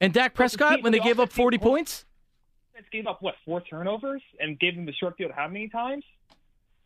and 0.00 0.12
Dak 0.12 0.34
Prescott 0.34 0.82
when 0.82 0.92
they 0.92 1.00
gave 1.00 1.18
up 1.20 1.32
40 1.32 1.58
points? 1.58 2.04
defense 2.72 2.86
gave 2.92 3.06
up 3.06 3.20
what 3.22 3.34
four 3.44 3.60
turnovers 3.60 4.22
and 4.38 4.58
gave 4.60 4.76
them 4.76 4.86
the 4.86 4.92
short 4.92 5.16
field 5.16 5.32
how 5.34 5.48
many 5.48 5.68
times? 5.68 6.04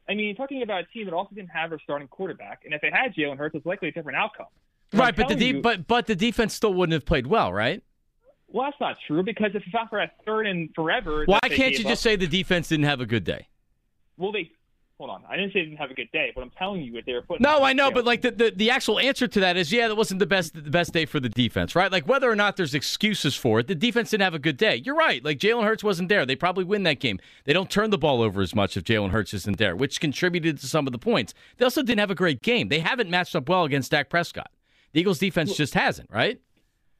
I 0.09 0.15
mean, 0.15 0.35
talking 0.35 0.63
about 0.63 0.81
a 0.83 0.87
team 0.87 1.05
that 1.05 1.15
also 1.15 1.35
didn't 1.35 1.51
have 1.51 1.71
their 1.71 1.79
starting 1.85 2.09
quarterback, 2.09 2.63
and 2.65 2.73
if 2.75 2.81
they 2.81 2.91
had 2.91 3.15
Jalen 3.15 3.37
Hurts, 3.37 3.55
it's 3.55 3.67
likely 3.67 3.89
a 3.89 3.93
different 3.93 4.17
outcome. 4.19 4.47
And 4.93 5.01
Right, 5.01 5.15
but 5.15 5.29
the 5.29 5.35
de- 5.35 5.47
you- 5.47 5.61
but 5.63 5.87
but 5.87 6.07
the 6.07 6.17
defense 6.17 6.55
still 6.55 6.75
wouldn't 6.75 6.95
have 6.95 7.05
played 7.07 7.27
well, 7.27 7.53
right? 7.53 7.83
well, 8.49 8.65
that's 8.71 8.81
not 8.81 8.97
true 9.07 9.23
because 9.23 9.51
if 9.55 9.63
it's 9.65 9.73
not 9.73 9.89
for 9.89 9.99
a 10.01 10.11
third 10.27 10.47
and 10.47 10.69
forever, 10.75 11.25
Why 11.27 11.39
can't 11.45 11.73
you 11.73 11.79
just 11.85 11.87
up- 11.93 11.99
say 11.99 12.17
the 12.17 12.27
defense 12.27 12.69
didn't 12.69 12.85
have 12.85 13.01
a 13.01 13.07
good 13.07 13.25
day? 13.25 13.49
Well, 14.19 14.33
they 14.33 14.51
hold 15.03 15.11
on. 15.11 15.25
I 15.29 15.37
didn't 15.37 15.53
say 15.53 15.61
they 15.61 15.65
didn't 15.67 15.79
have 15.79 15.91
a 15.91 15.95
good 15.95 16.11
day, 16.13 16.31
but 16.33 16.43
I'm 16.43 16.51
telling 16.51 16.81
you 16.81 16.93
what 16.93 17.05
they 17.05 17.13
were 17.13 17.23
putting. 17.23 17.43
No, 17.43 17.65
I 17.65 17.73
know, 17.73 17.91
but 17.91 18.05
like 18.05 18.23
the, 18.23 18.31
the, 18.31 18.53
the 18.55 18.71
actual 18.71 19.01
answer 19.01 19.27
to 19.27 19.41
that 19.41 19.57
is 19.57 19.73
yeah, 19.73 19.89
that 19.89 19.97
wasn't 19.97 20.21
the 20.21 20.27
best 20.27 20.55
the 20.55 20.71
best 20.71 20.93
day 20.93 21.07
for 21.07 21.19
the 21.19 21.29
defense, 21.29 21.75
right? 21.75 21.91
Like 21.91 22.07
whether 22.07 22.31
or 22.31 22.37
not 22.37 22.57
there's 22.57 22.73
excuses 22.73 23.35
for 23.35 23.59
it, 23.59 23.67
the 23.67 23.75
defense 23.75 24.11
didn't 24.11 24.23
have 24.23 24.35
a 24.35 24.39
good 24.39 24.57
day. 24.57 24.77
You're 24.77 24.95
right. 24.95 25.25
Like 25.25 25.39
Jalen 25.39 25.65
Hurts 25.65 25.83
wasn't 25.83 26.09
there. 26.09 26.25
They 26.25 26.37
probably 26.37 26.63
win 26.63 26.85
that 26.85 27.01
game. 27.01 27.19
They 27.45 27.53
don't 27.53 27.69
turn 27.69 27.91
the 27.91 27.99
ball 27.99 28.23
over 28.23 28.41
as 28.43 28.55
much 28.55 28.77
if 28.77 28.85
Jalen 28.85 29.11
Hurts 29.11 29.35
isn't 29.35 29.59
there, 29.59 29.75
which 29.75 30.01
contributed 30.01 30.61
to 30.61 30.69
some 30.69 30.87
of 30.87 30.93
the 30.93 30.99
points. 30.99 31.35
They 31.57 31.65
also 31.65 31.83
didn't 31.83 32.01
have 32.01 32.13
a 32.13 32.15
great 32.15 32.41
game. 32.43 32.69
They 32.69 32.81
haven't 32.81 33.11
matched 33.11 33.35
up 33.35 33.49
well 33.49 33.65
against 33.65 33.91
Dak 33.91 34.09
Prescott. 34.09 34.53
The 34.93 35.01
Eagles 35.01 35.19
defense 35.19 35.57
just 35.57 35.75
hasn't, 35.75 36.11
right? 36.11 36.41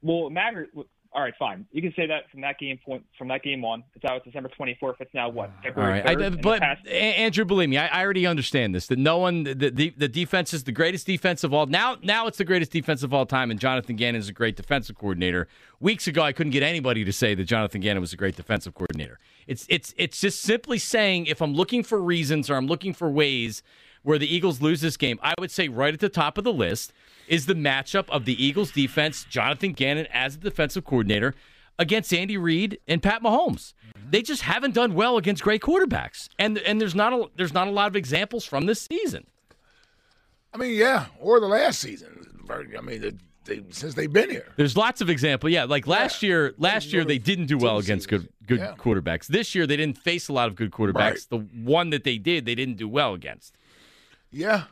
Well, 0.01 0.27
it 0.27 0.31
matters. 0.31 0.67
All 1.15 1.21
right, 1.21 1.33
fine. 1.37 1.67
You 1.71 1.81
can 1.81 1.93
say 1.95 2.07
that 2.07 2.31
from 2.31 2.41
that 2.41 2.57
game 2.57 2.79
point, 2.83 3.05
from 3.19 3.27
that 3.27 3.43
game 3.43 3.63
on. 3.63 3.83
It's 3.93 4.03
out 4.03 4.23
December 4.23 4.49
24th. 4.59 4.95
It's 4.99 5.13
now 5.13 5.29
what 5.29 5.51
February 5.63 5.99
right, 5.99 6.09
I, 6.09 6.15
3rd. 6.15 6.25
in 6.25 6.31
the 6.33 6.37
but 6.39 6.59
past- 6.59 6.87
Andrew, 6.87 7.45
believe 7.45 7.69
me, 7.69 7.77
I, 7.77 7.85
I 7.87 8.03
already 8.03 8.25
understand 8.25 8.73
this. 8.73 8.87
That 8.87 8.97
no 8.97 9.19
one, 9.19 9.43
the, 9.43 9.53
the 9.53 9.93
the 9.95 10.07
defense 10.07 10.55
is 10.55 10.63
the 10.63 10.71
greatest 10.71 11.05
defense 11.05 11.43
of 11.43 11.53
all. 11.53 11.67
Now, 11.67 11.97
now 12.01 12.25
it's 12.25 12.39
the 12.39 12.43
greatest 12.45 12.71
defense 12.71 13.03
of 13.03 13.13
all 13.13 13.27
time, 13.27 13.51
and 13.51 13.59
Jonathan 13.59 13.95
Gannon 13.95 14.19
is 14.19 14.27
a 14.27 14.33
great 14.33 14.55
defensive 14.55 14.97
coordinator. 14.97 15.47
Weeks 15.79 16.07
ago, 16.07 16.23
I 16.23 16.31
couldn't 16.31 16.51
get 16.51 16.63
anybody 16.63 17.05
to 17.05 17.13
say 17.13 17.35
that 17.35 17.43
Jonathan 17.43 17.81
Gannon 17.81 18.01
was 18.01 18.13
a 18.13 18.17
great 18.17 18.35
defensive 18.35 18.73
coordinator. 18.73 19.19
It's 19.45 19.67
it's 19.69 19.93
it's 19.97 20.19
just 20.19 20.41
simply 20.41 20.79
saying 20.79 21.27
if 21.27 21.43
I'm 21.43 21.53
looking 21.53 21.83
for 21.83 22.01
reasons 22.01 22.49
or 22.49 22.55
I'm 22.55 22.65
looking 22.67 22.93
for 22.93 23.09
ways 23.11 23.61
where 24.01 24.17
the 24.17 24.33
Eagles 24.33 24.61
lose 24.61 24.81
this 24.81 24.97
game, 24.97 25.19
I 25.21 25.33
would 25.39 25.51
say 25.51 25.67
right 25.67 25.93
at 25.93 25.99
the 25.99 26.09
top 26.09 26.37
of 26.37 26.43
the 26.43 26.51
list 26.51 26.91
is 27.27 27.45
the 27.45 27.53
matchup 27.55 28.09
of 28.09 28.25
the 28.25 28.43
Eagles 28.43 28.71
defense, 28.71 29.25
Jonathan 29.29 29.73
Gannon 29.73 30.07
as 30.13 30.37
the 30.39 30.49
defensive 30.49 30.85
coordinator 30.85 31.33
against 31.79 32.13
Andy 32.13 32.37
Reid 32.37 32.79
and 32.87 33.01
Pat 33.01 33.21
Mahomes. 33.23 33.73
They 34.09 34.21
just 34.21 34.43
haven't 34.43 34.73
done 34.75 34.93
well 34.93 35.17
against 35.17 35.41
great 35.43 35.61
quarterbacks, 35.61 36.29
and 36.37 36.57
and 36.59 36.79
there's 36.79 36.93
not 36.95 37.13
a 37.13 37.29
there's 37.35 37.53
not 37.53 37.67
a 37.67 37.71
lot 37.71 37.87
of 37.87 37.95
examples 37.95 38.45
from 38.45 38.65
this 38.65 38.81
season. 38.81 39.25
I 40.53 40.57
mean, 40.57 40.75
yeah, 40.77 41.05
or 41.19 41.39
the 41.39 41.47
last 41.47 41.79
season. 41.79 42.43
I 42.49 42.81
mean, 42.81 43.01
the, 43.01 43.17
they, 43.45 43.63
since 43.71 43.93
they've 43.95 44.11
been 44.11 44.29
here. 44.29 44.51
There's 44.55 44.77
lots 44.77 45.01
of 45.01 45.09
examples. 45.09 45.51
Yeah, 45.51 45.63
like 45.63 45.87
last 45.87 46.21
Yeah. 46.21 46.27
year, 46.27 46.53
last 46.57 46.93
year 46.93 47.03
they 47.03 47.17
didn't 47.17 47.47
do 47.47 47.57
well 47.57 47.77
against 47.79 48.07
good 48.07 48.29
good 48.45 48.59
Yeah. 48.59 48.75
quarterbacks. 48.77 49.27
This 49.27 49.55
year 49.55 49.65
they 49.65 49.77
didn't 49.77 49.97
face 49.97 50.27
a 50.27 50.33
lot 50.33 50.47
of 50.49 50.55
good 50.55 50.71
quarterbacks. 50.71 50.95
Right. 50.95 51.25
The 51.29 51.37
one 51.63 51.89
that 51.89 52.03
they 52.03 52.17
did, 52.17 52.45
they 52.45 52.55
didn't 52.55 52.75
do 52.77 52.87
well 52.87 53.13
against. 53.13 53.57
Yeah. 54.31 54.65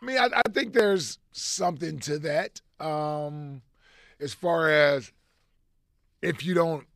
I 0.00 0.04
mean, 0.04 0.18
I, 0.18 0.28
I 0.36 0.42
think 0.52 0.72
there's 0.74 1.18
something 1.34 1.98
to 1.98 2.18
that. 2.20 2.60
Um, 2.80 3.62
as 4.20 4.32
far 4.32 4.70
as 4.70 5.12
if 6.22 6.44
you 6.44 6.54
don't 6.54 6.86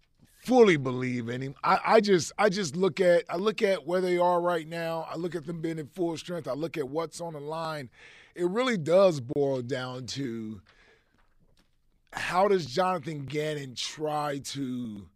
fully 0.45 0.77
believe 0.77 1.29
in 1.29 1.43
him, 1.43 1.55
I, 1.63 1.79
I 1.85 2.01
just 2.01 2.33
I 2.39 2.49
just 2.49 2.77
look 2.77 3.01
at 3.01 3.25
I 3.29 3.37
look 3.37 3.63
at 3.63 3.87
where 3.87 4.01
they 4.01 4.17
are 4.17 4.41
right 4.41 4.67
now. 4.67 5.07
I 5.11 5.17
look 5.17 5.35
at 5.35 5.47
them 5.47 5.61
being 5.61 5.79
in 5.79 5.87
full 5.87 6.17
strength. 6.17 6.49
I 6.49 6.55
look 6.55 6.79
at 6.79 6.89
what's 6.89 7.21
on 7.21 7.35
the 7.35 7.41
line. 7.41 7.91
It 8.35 8.49
really 8.49 8.79
does 8.79 9.21
boil 9.21 9.63
down 9.63 10.07
to 10.07 10.61
how 12.13 12.49
does 12.49 12.67
Jonathan 12.67 13.27
Gannon 13.27 13.75
try 13.75 14.39
to 14.39 15.07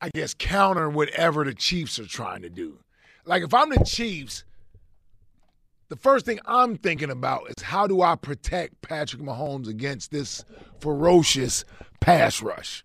I 0.00 0.10
guess 0.14 0.34
counter 0.34 0.88
whatever 0.88 1.44
the 1.44 1.54
Chiefs 1.54 1.98
are 1.98 2.06
trying 2.06 2.42
to 2.42 2.50
do. 2.50 2.78
Like 3.24 3.42
if 3.42 3.54
I'm 3.54 3.70
the 3.70 3.84
Chiefs, 3.84 4.44
the 5.88 5.96
first 5.96 6.26
thing 6.26 6.40
I'm 6.46 6.76
thinking 6.76 7.10
about 7.10 7.48
is 7.56 7.62
how 7.62 7.86
do 7.86 8.02
I 8.02 8.16
protect 8.16 8.82
Patrick 8.82 9.22
Mahomes 9.22 9.68
against 9.68 10.10
this 10.10 10.44
ferocious 10.80 11.64
pass 12.00 12.42
rush? 12.42 12.84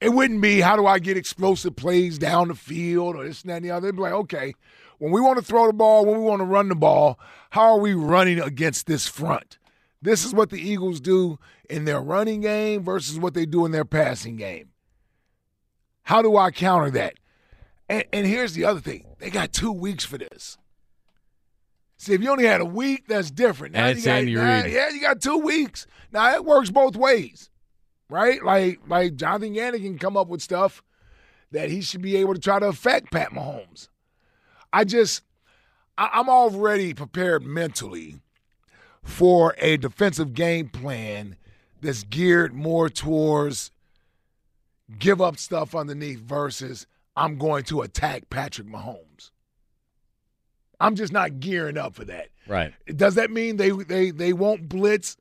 It 0.00 0.10
wouldn't 0.10 0.40
be 0.40 0.60
how 0.60 0.76
do 0.76 0.86
I 0.86 1.00
get 1.00 1.16
explosive 1.16 1.74
plays 1.74 2.18
down 2.18 2.48
the 2.48 2.54
field 2.54 3.16
or 3.16 3.24
this 3.26 3.42
and 3.42 3.50
that 3.50 3.56
and 3.56 3.64
the 3.64 3.70
other. 3.72 3.88
It'd 3.88 3.96
be 3.96 4.02
like, 4.02 4.12
okay, 4.12 4.54
when 4.98 5.10
we 5.10 5.20
want 5.20 5.38
to 5.38 5.44
throw 5.44 5.66
the 5.66 5.72
ball, 5.72 6.04
when 6.04 6.18
we 6.18 6.24
want 6.24 6.40
to 6.40 6.44
run 6.44 6.68
the 6.68 6.76
ball, 6.76 7.18
how 7.50 7.72
are 7.72 7.78
we 7.78 7.94
running 7.94 8.40
against 8.40 8.86
this 8.86 9.08
front? 9.08 9.58
This 10.00 10.24
is 10.24 10.32
what 10.32 10.50
the 10.50 10.60
Eagles 10.60 11.00
do 11.00 11.38
in 11.68 11.84
their 11.84 12.00
running 12.00 12.40
game 12.40 12.84
versus 12.84 13.18
what 13.18 13.34
they 13.34 13.44
do 13.44 13.64
in 13.66 13.72
their 13.72 13.84
passing 13.84 14.36
game. 14.36 14.70
How 16.02 16.22
do 16.22 16.36
I 16.36 16.52
counter 16.52 16.90
that? 16.92 17.14
And, 17.88 18.04
and 18.12 18.26
here's 18.26 18.52
the 18.52 18.64
other 18.64 18.80
thing 18.80 19.04
they 19.18 19.30
got 19.30 19.52
two 19.52 19.72
weeks 19.72 20.04
for 20.04 20.18
this. 20.18 20.58
See, 21.98 22.14
if 22.14 22.22
you 22.22 22.30
only 22.30 22.46
had 22.46 22.60
a 22.60 22.64
week, 22.64 23.08
that's 23.08 23.30
different. 23.30 23.74
Now 23.74 23.86
And 23.86 23.98
you 23.98 24.04
got, 24.04 24.18
Andy 24.18 24.34
now- 24.34 24.62
Reid. 24.62 24.72
Yeah, 24.72 24.88
you 24.90 25.00
got 25.00 25.20
two 25.20 25.38
weeks. 25.38 25.86
Now 26.12 26.32
it 26.34 26.44
works 26.44 26.70
both 26.70 26.96
ways, 26.96 27.50
right? 28.08 28.42
Like 28.42 28.80
like 28.86 29.16
Jonathan 29.16 29.52
Gannon 29.52 29.80
can 29.82 29.98
come 29.98 30.16
up 30.16 30.28
with 30.28 30.40
stuff 30.40 30.82
that 31.50 31.70
he 31.70 31.80
should 31.82 32.00
be 32.02 32.16
able 32.16 32.34
to 32.34 32.40
try 32.40 32.58
to 32.60 32.66
affect 32.66 33.10
Pat 33.10 33.30
Mahomes. 33.32 33.88
I 34.72 34.84
just 34.84 35.22
I, 35.98 36.08
I'm 36.14 36.28
already 36.28 36.94
prepared 36.94 37.42
mentally 37.44 38.20
for 39.02 39.54
a 39.58 39.76
defensive 39.76 40.34
game 40.34 40.68
plan 40.68 41.36
that's 41.80 42.04
geared 42.04 42.54
more 42.54 42.88
towards 42.88 43.70
give 44.98 45.20
up 45.20 45.36
stuff 45.38 45.74
underneath 45.74 46.20
versus 46.20 46.86
I'm 47.16 47.38
going 47.38 47.64
to 47.64 47.82
attack 47.82 48.30
Patrick 48.30 48.68
Mahomes. 48.68 49.30
I'm 50.80 50.94
just 50.94 51.12
not 51.12 51.40
gearing 51.40 51.76
up 51.76 51.94
for 51.94 52.04
that. 52.04 52.28
Right. 52.46 52.72
Does 52.86 53.14
that 53.16 53.30
mean 53.30 53.56
they 53.56 53.70
they 53.70 54.10
they 54.10 54.32
won't 54.32 54.68
blitz 54.68 55.16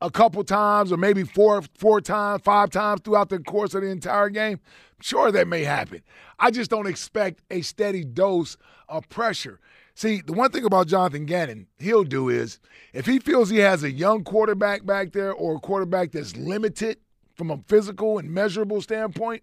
a 0.00 0.10
couple 0.10 0.44
times 0.44 0.92
or 0.92 0.96
maybe 0.96 1.24
four 1.24 1.62
four 1.76 2.00
times, 2.00 2.42
five 2.44 2.70
times 2.70 3.00
throughout 3.02 3.28
the 3.28 3.38
course 3.40 3.74
of 3.74 3.82
the 3.82 3.88
entire 3.88 4.30
game? 4.30 4.60
Sure, 5.00 5.30
that 5.30 5.46
may 5.46 5.62
happen. 5.64 6.02
I 6.38 6.50
just 6.50 6.70
don't 6.70 6.86
expect 6.86 7.42
a 7.50 7.60
steady 7.62 8.04
dose 8.04 8.56
of 8.88 9.08
pressure. 9.08 9.60
See, 9.94 10.22
the 10.24 10.32
one 10.32 10.52
thing 10.52 10.64
about 10.64 10.86
Jonathan 10.86 11.26
Gannon, 11.26 11.66
he'll 11.78 12.04
do 12.04 12.28
is 12.28 12.60
if 12.92 13.06
he 13.06 13.18
feels 13.18 13.50
he 13.50 13.58
has 13.58 13.82
a 13.82 13.90
young 13.90 14.22
quarterback 14.22 14.86
back 14.86 15.12
there 15.12 15.32
or 15.32 15.56
a 15.56 15.60
quarterback 15.60 16.12
that's 16.12 16.36
limited 16.36 16.98
from 17.34 17.50
a 17.50 17.58
physical 17.66 18.18
and 18.18 18.30
measurable 18.30 18.80
standpoint, 18.80 19.42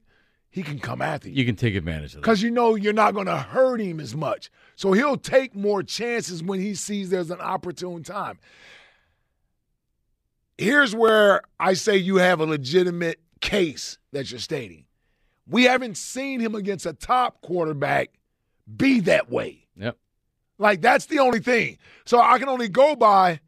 he 0.56 0.64
can 0.64 0.80
come 0.80 1.02
after 1.02 1.28
you 1.28 1.36
You 1.36 1.46
can 1.46 1.58
take 1.58 1.76
advantage 1.76 2.12
of 2.12 2.12
that. 2.14 2.22
because 2.22 2.42
you 2.42 2.50
know 2.50 2.76
you're 2.76 2.94
not 2.94 3.14
going 3.14 3.26
to 3.26 3.36
hurt 3.36 3.82
him 3.82 4.00
as 4.00 4.16
much. 4.16 4.50
So 4.78 4.94
he'll 4.94 5.18
take 5.18 5.54
more 5.54 5.84
chances 5.84 6.42
when 6.42 6.62
he 6.62 6.76
sees 6.76 7.10
there's 7.10 7.30
an 7.30 7.42
opportune 7.42 8.04
time. 8.04 8.40
Here's 10.58 10.96
where 10.96 11.42
I 11.60 11.74
say 11.74 11.98
you 11.98 12.16
have 12.16 12.40
a 12.40 12.46
legitimate 12.46 13.20
case 13.42 13.98
that 14.14 14.32
you're 14.32 14.40
stating. 14.40 14.86
We 15.46 15.66
haven't 15.66 15.98
seen 15.98 16.40
him 16.40 16.56
against 16.56 16.86
a 16.86 16.94
top 16.94 17.42
quarterback 17.42 18.12
be 18.78 19.02
that 19.02 19.30
way. 19.30 19.68
Yep. 19.76 19.98
Like 20.58 20.80
that's 20.82 21.08
the 21.08 21.20
only 21.20 21.42
thing. 21.42 21.78
So 22.06 22.22
I 22.22 22.40
can 22.40 22.48
only 22.48 22.70
go 22.70 22.96
by 22.96 23.42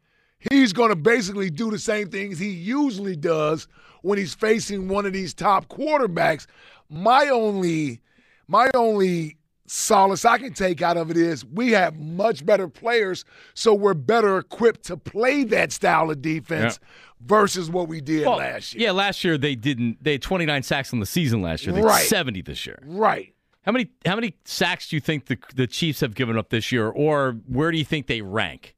he's 0.50 0.72
going 0.72 0.90
to 0.90 0.96
basically 0.96 1.50
do 1.50 1.70
the 1.70 1.78
same 1.78 2.08
things 2.10 2.38
he 2.38 2.50
usually 2.50 3.16
does 3.16 3.68
when 4.02 4.18
he's 4.18 4.34
facing 4.34 4.88
one 4.88 5.06
of 5.06 5.12
these 5.12 5.34
top 5.34 5.68
quarterbacks. 5.68 6.46
My 6.88 7.28
only 7.28 8.00
my 8.46 8.70
only 8.74 9.36
solace 9.66 10.24
I 10.24 10.38
can 10.38 10.54
take 10.54 10.80
out 10.80 10.96
of 10.96 11.10
it 11.10 11.16
is 11.18 11.44
we 11.44 11.72
have 11.72 11.98
much 11.98 12.46
better 12.46 12.68
players, 12.68 13.24
so 13.54 13.74
we're 13.74 13.94
better 13.94 14.38
equipped 14.38 14.84
to 14.84 14.96
play 14.96 15.44
that 15.44 15.72
style 15.72 16.10
of 16.10 16.22
defense 16.22 16.80
versus 17.20 17.70
what 17.70 17.88
we 17.88 18.00
did 18.00 18.26
Well, 18.26 18.38
last 18.38 18.74
year. 18.74 18.86
Yeah, 18.86 18.92
last 18.92 19.24
year 19.24 19.36
they 19.36 19.54
didn't. 19.54 20.02
They 20.02 20.12
had 20.12 20.22
29 20.22 20.62
sacks 20.62 20.92
in 20.92 21.00
the 21.00 21.06
season 21.06 21.42
last 21.42 21.66
year. 21.66 21.74
They 21.74 21.80
had 21.80 21.86
Right. 21.86 22.06
70 22.06 22.42
this 22.42 22.64
year. 22.64 22.78
Right. 22.84 23.34
How 23.62 23.72
many 23.72 23.90
how 24.06 24.14
many 24.14 24.34
sacks 24.44 24.88
do 24.88 24.96
you 24.96 25.00
think 25.00 25.26
the 25.26 25.36
the 25.54 25.66
Chiefs 25.66 26.00
have 26.00 26.14
given 26.14 26.38
up 26.38 26.48
this 26.48 26.72
year, 26.72 26.88
or 26.88 27.32
where 27.46 27.70
do 27.70 27.76
you 27.76 27.84
think 27.84 28.06
they 28.06 28.22
rank? 28.22 28.74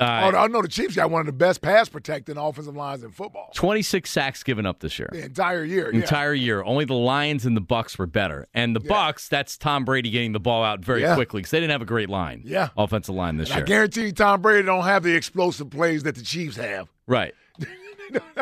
Uh, 0.00 0.32
oh, 0.34 0.36
I 0.36 0.46
know 0.48 0.60
the 0.60 0.66
Chiefs 0.66 0.96
got 0.96 1.08
one 1.10 1.20
of 1.20 1.26
the 1.26 1.32
best 1.32 1.62
pass 1.62 1.88
protecting 1.88 2.36
offensive 2.36 2.74
lines 2.74 3.04
in 3.04 3.10
football 3.12 3.50
26 3.54 4.10
sacks 4.10 4.42
given 4.42 4.66
up 4.66 4.80
this 4.80 4.98
year. 4.98 5.08
the 5.12 5.24
entire 5.24 5.62
year. 5.62 5.90
Yeah. 5.92 6.00
Entire 6.00 6.34
year, 6.34 6.64
only 6.64 6.84
the 6.84 6.94
Lions 6.94 7.46
and 7.46 7.56
the 7.56 7.60
Bucks 7.60 7.96
were 7.96 8.06
better, 8.08 8.48
and 8.52 8.74
the 8.74 8.80
Yeah. 8.82 8.88
Bucks. 8.88 9.28
That's 9.28 9.56
Tom 9.56 9.84
Brady 9.84 10.10
getting 10.10 10.32
the 10.32 10.40
ball 10.40 10.64
out 10.64 10.80
very 10.84 11.02
Yeah. 11.02 11.14
quickly 11.14 11.40
because 11.42 11.52
they 11.52 11.60
didn't 11.60 11.70
have 11.72 11.82
a 11.82 11.86
great 11.86 12.08
line. 12.10 12.42
Yeah. 12.44 12.70
offensive 12.76 13.14
line 13.14 13.36
this 13.36 13.50
And 13.50 13.62
I 13.62 13.62
guarantee 13.64 14.06
you 14.06 14.12
Tom 14.12 14.42
Brady 14.42 14.66
don't 14.66 14.82
have 14.84 15.04
the 15.04 15.14
explosive 15.14 15.70
plays 15.70 16.02
that 16.02 16.16
the 16.16 16.22
Chiefs 16.22 16.56
have. 16.56 16.88
Right, 17.06 17.34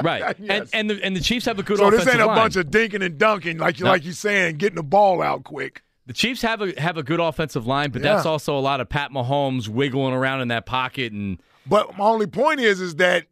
right, 0.02 0.34
Yes. 0.38 0.70
and 0.72 0.90
and 0.90 0.90
the 0.90 1.04
and 1.04 1.14
the 1.16 1.20
Chiefs 1.20 1.46
have 1.46 1.58
a 1.58 1.62
good 1.62 1.78
So 1.78 1.90
this 1.90 2.06
ain't 2.06 2.20
a 2.20 2.26
line. 2.26 2.36
bunch 2.36 2.56
of 2.56 2.66
dinking 2.68 3.04
and 3.04 3.18
dunking 3.18 3.58
like 3.58 3.78
you 3.78 3.84
No. 3.84 3.90
like 3.90 4.04
you 4.04 4.12
saying, 4.12 4.56
getting 4.56 4.76
the 4.76 4.82
ball 4.82 5.22
out 5.22 5.44
quick. 5.44 5.82
The 6.12 6.18
Chiefs 6.18 6.42
have 6.42 6.61
a 6.61 6.79
have 6.79 6.98
a 6.98 7.03
good 7.03 7.20
offensive 7.20 7.66
line, 7.66 7.90
but 7.90 8.03
that's 8.03 8.27
also 8.27 8.59
a 8.59 8.61
lot 8.61 8.83
of 8.83 8.90
Pat 8.90 9.12
Mahomes 9.12 9.66
wiggling 9.66 10.12
around 10.12 10.42
in 10.42 10.48
that 10.48 10.66
pocket 10.66 11.11
and 11.11 11.38
But 11.66 11.96
my 11.96 12.05
only 12.05 12.27
point 12.27 12.61
is, 12.61 12.83
is 12.83 12.96
that 12.96 13.25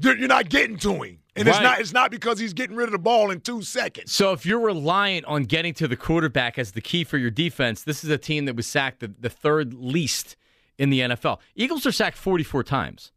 you're 0.00 0.16
not 0.26 0.48
getting 0.48 0.78
to 0.78 1.02
him, 1.02 1.18
and 1.36 1.46
it's 1.46 1.60
not 1.60 1.80
it's 1.80 1.92
not 1.92 2.10
because 2.10 2.38
he's 2.38 2.54
getting 2.54 2.76
rid 2.76 2.88
of 2.88 2.92
the 2.92 2.98
ball 2.98 3.30
in 3.30 3.42
two 3.42 3.60
seconds. 3.60 4.10
So 4.10 4.32
if 4.32 4.46
you're 4.46 4.58
reliant 4.60 5.26
on 5.26 5.42
getting 5.44 5.74
to 5.74 5.86
the 5.86 5.96
quarterback 5.96 6.58
as 6.58 6.72
the 6.72 6.80
key 6.80 7.04
for 7.04 7.18
your 7.18 7.30
defense, 7.30 7.82
this 7.82 8.02
is 8.02 8.08
a 8.08 8.16
team 8.16 8.46
that 8.46 8.56
was 8.56 8.66
sacked 8.66 9.00
the, 9.00 9.12
the 9.20 9.28
third 9.28 9.74
least 9.74 10.34
in 10.78 10.88
the 10.88 11.00
NFL. 11.00 11.40
Eagles 11.54 11.84
are 11.84 11.92
sacked 11.92 12.16
44 12.16 12.64
times. 12.64 13.12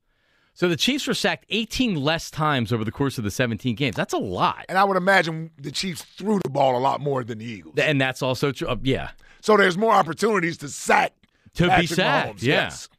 So 0.58 0.68
the 0.68 0.76
Chiefs 0.76 1.06
were 1.06 1.14
sacked 1.14 1.46
18 1.52 1.94
less 2.04 2.32
times 2.32 2.74
over 2.74 2.84
the 2.84 2.92
course 2.92 3.20
of 3.20 3.24
the 3.24 3.30
17 3.30 3.76
games. 3.76 3.96
That's 3.96 4.14
a 4.14 4.18
lot. 4.18 4.66
And 4.68 4.76
I 4.80 4.86
would 4.86 4.98
imagine 4.98 5.52
the 5.56 5.70
Chiefs 5.70 6.02
threw 6.02 6.40
the 6.44 6.50
ball 6.50 6.76
a 6.76 6.80
lot 6.82 7.00
more 7.00 7.24
than 7.24 7.38
the 7.38 7.46
Eagles. 7.46 7.76
And 7.78 8.02
that's 8.02 8.24
also 8.24 8.52
true. 8.52 8.68
uh, 8.68 8.76
yeah. 8.82 9.12
So 9.42 9.56
there's 9.56 9.78
more 9.78 9.94
opportunities 9.94 10.58
to 10.58 10.68
sack 10.68 11.14
To 11.58 11.66
be 11.66 11.70
Patrick 11.70 11.90
sacked, 11.90 12.38
Mahomes, 12.38 12.42
yeah. 12.42 12.54
yes. 12.56 12.90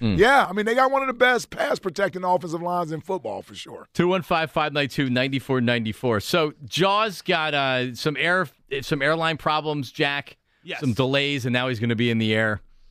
Yeah, 0.00 0.46
I 0.48 0.54
mean 0.54 0.64
they 0.64 0.74
got 0.74 0.90
one 0.90 1.02
of 1.02 1.08
the 1.08 1.14
best 1.14 1.50
pass 1.50 1.78
protecting 1.78 2.24
offensive 2.24 2.62
lines 2.62 2.92
in 2.92 3.02
football 3.02 3.42
for 3.42 3.54
sure. 3.54 3.88
215 3.92 4.48
592 4.48 5.10
9494. 5.10 6.20
So 6.20 6.54
Jaws 6.64 7.20
got 7.20 7.52
uh, 7.52 7.94
some 7.94 8.16
air 8.18 8.48
some 8.80 9.02
airline 9.02 9.36
problems, 9.36 9.92
Jack. 9.92 10.38
Yes. 10.62 10.80
Some 10.80 10.94
delays, 10.94 11.44
and 11.44 11.52
now 11.52 11.68
he's 11.68 11.78
going 11.78 11.90
to 11.90 11.94
be 11.94 12.10
in 12.10 12.16
the 12.18 12.34
air. 12.34 12.62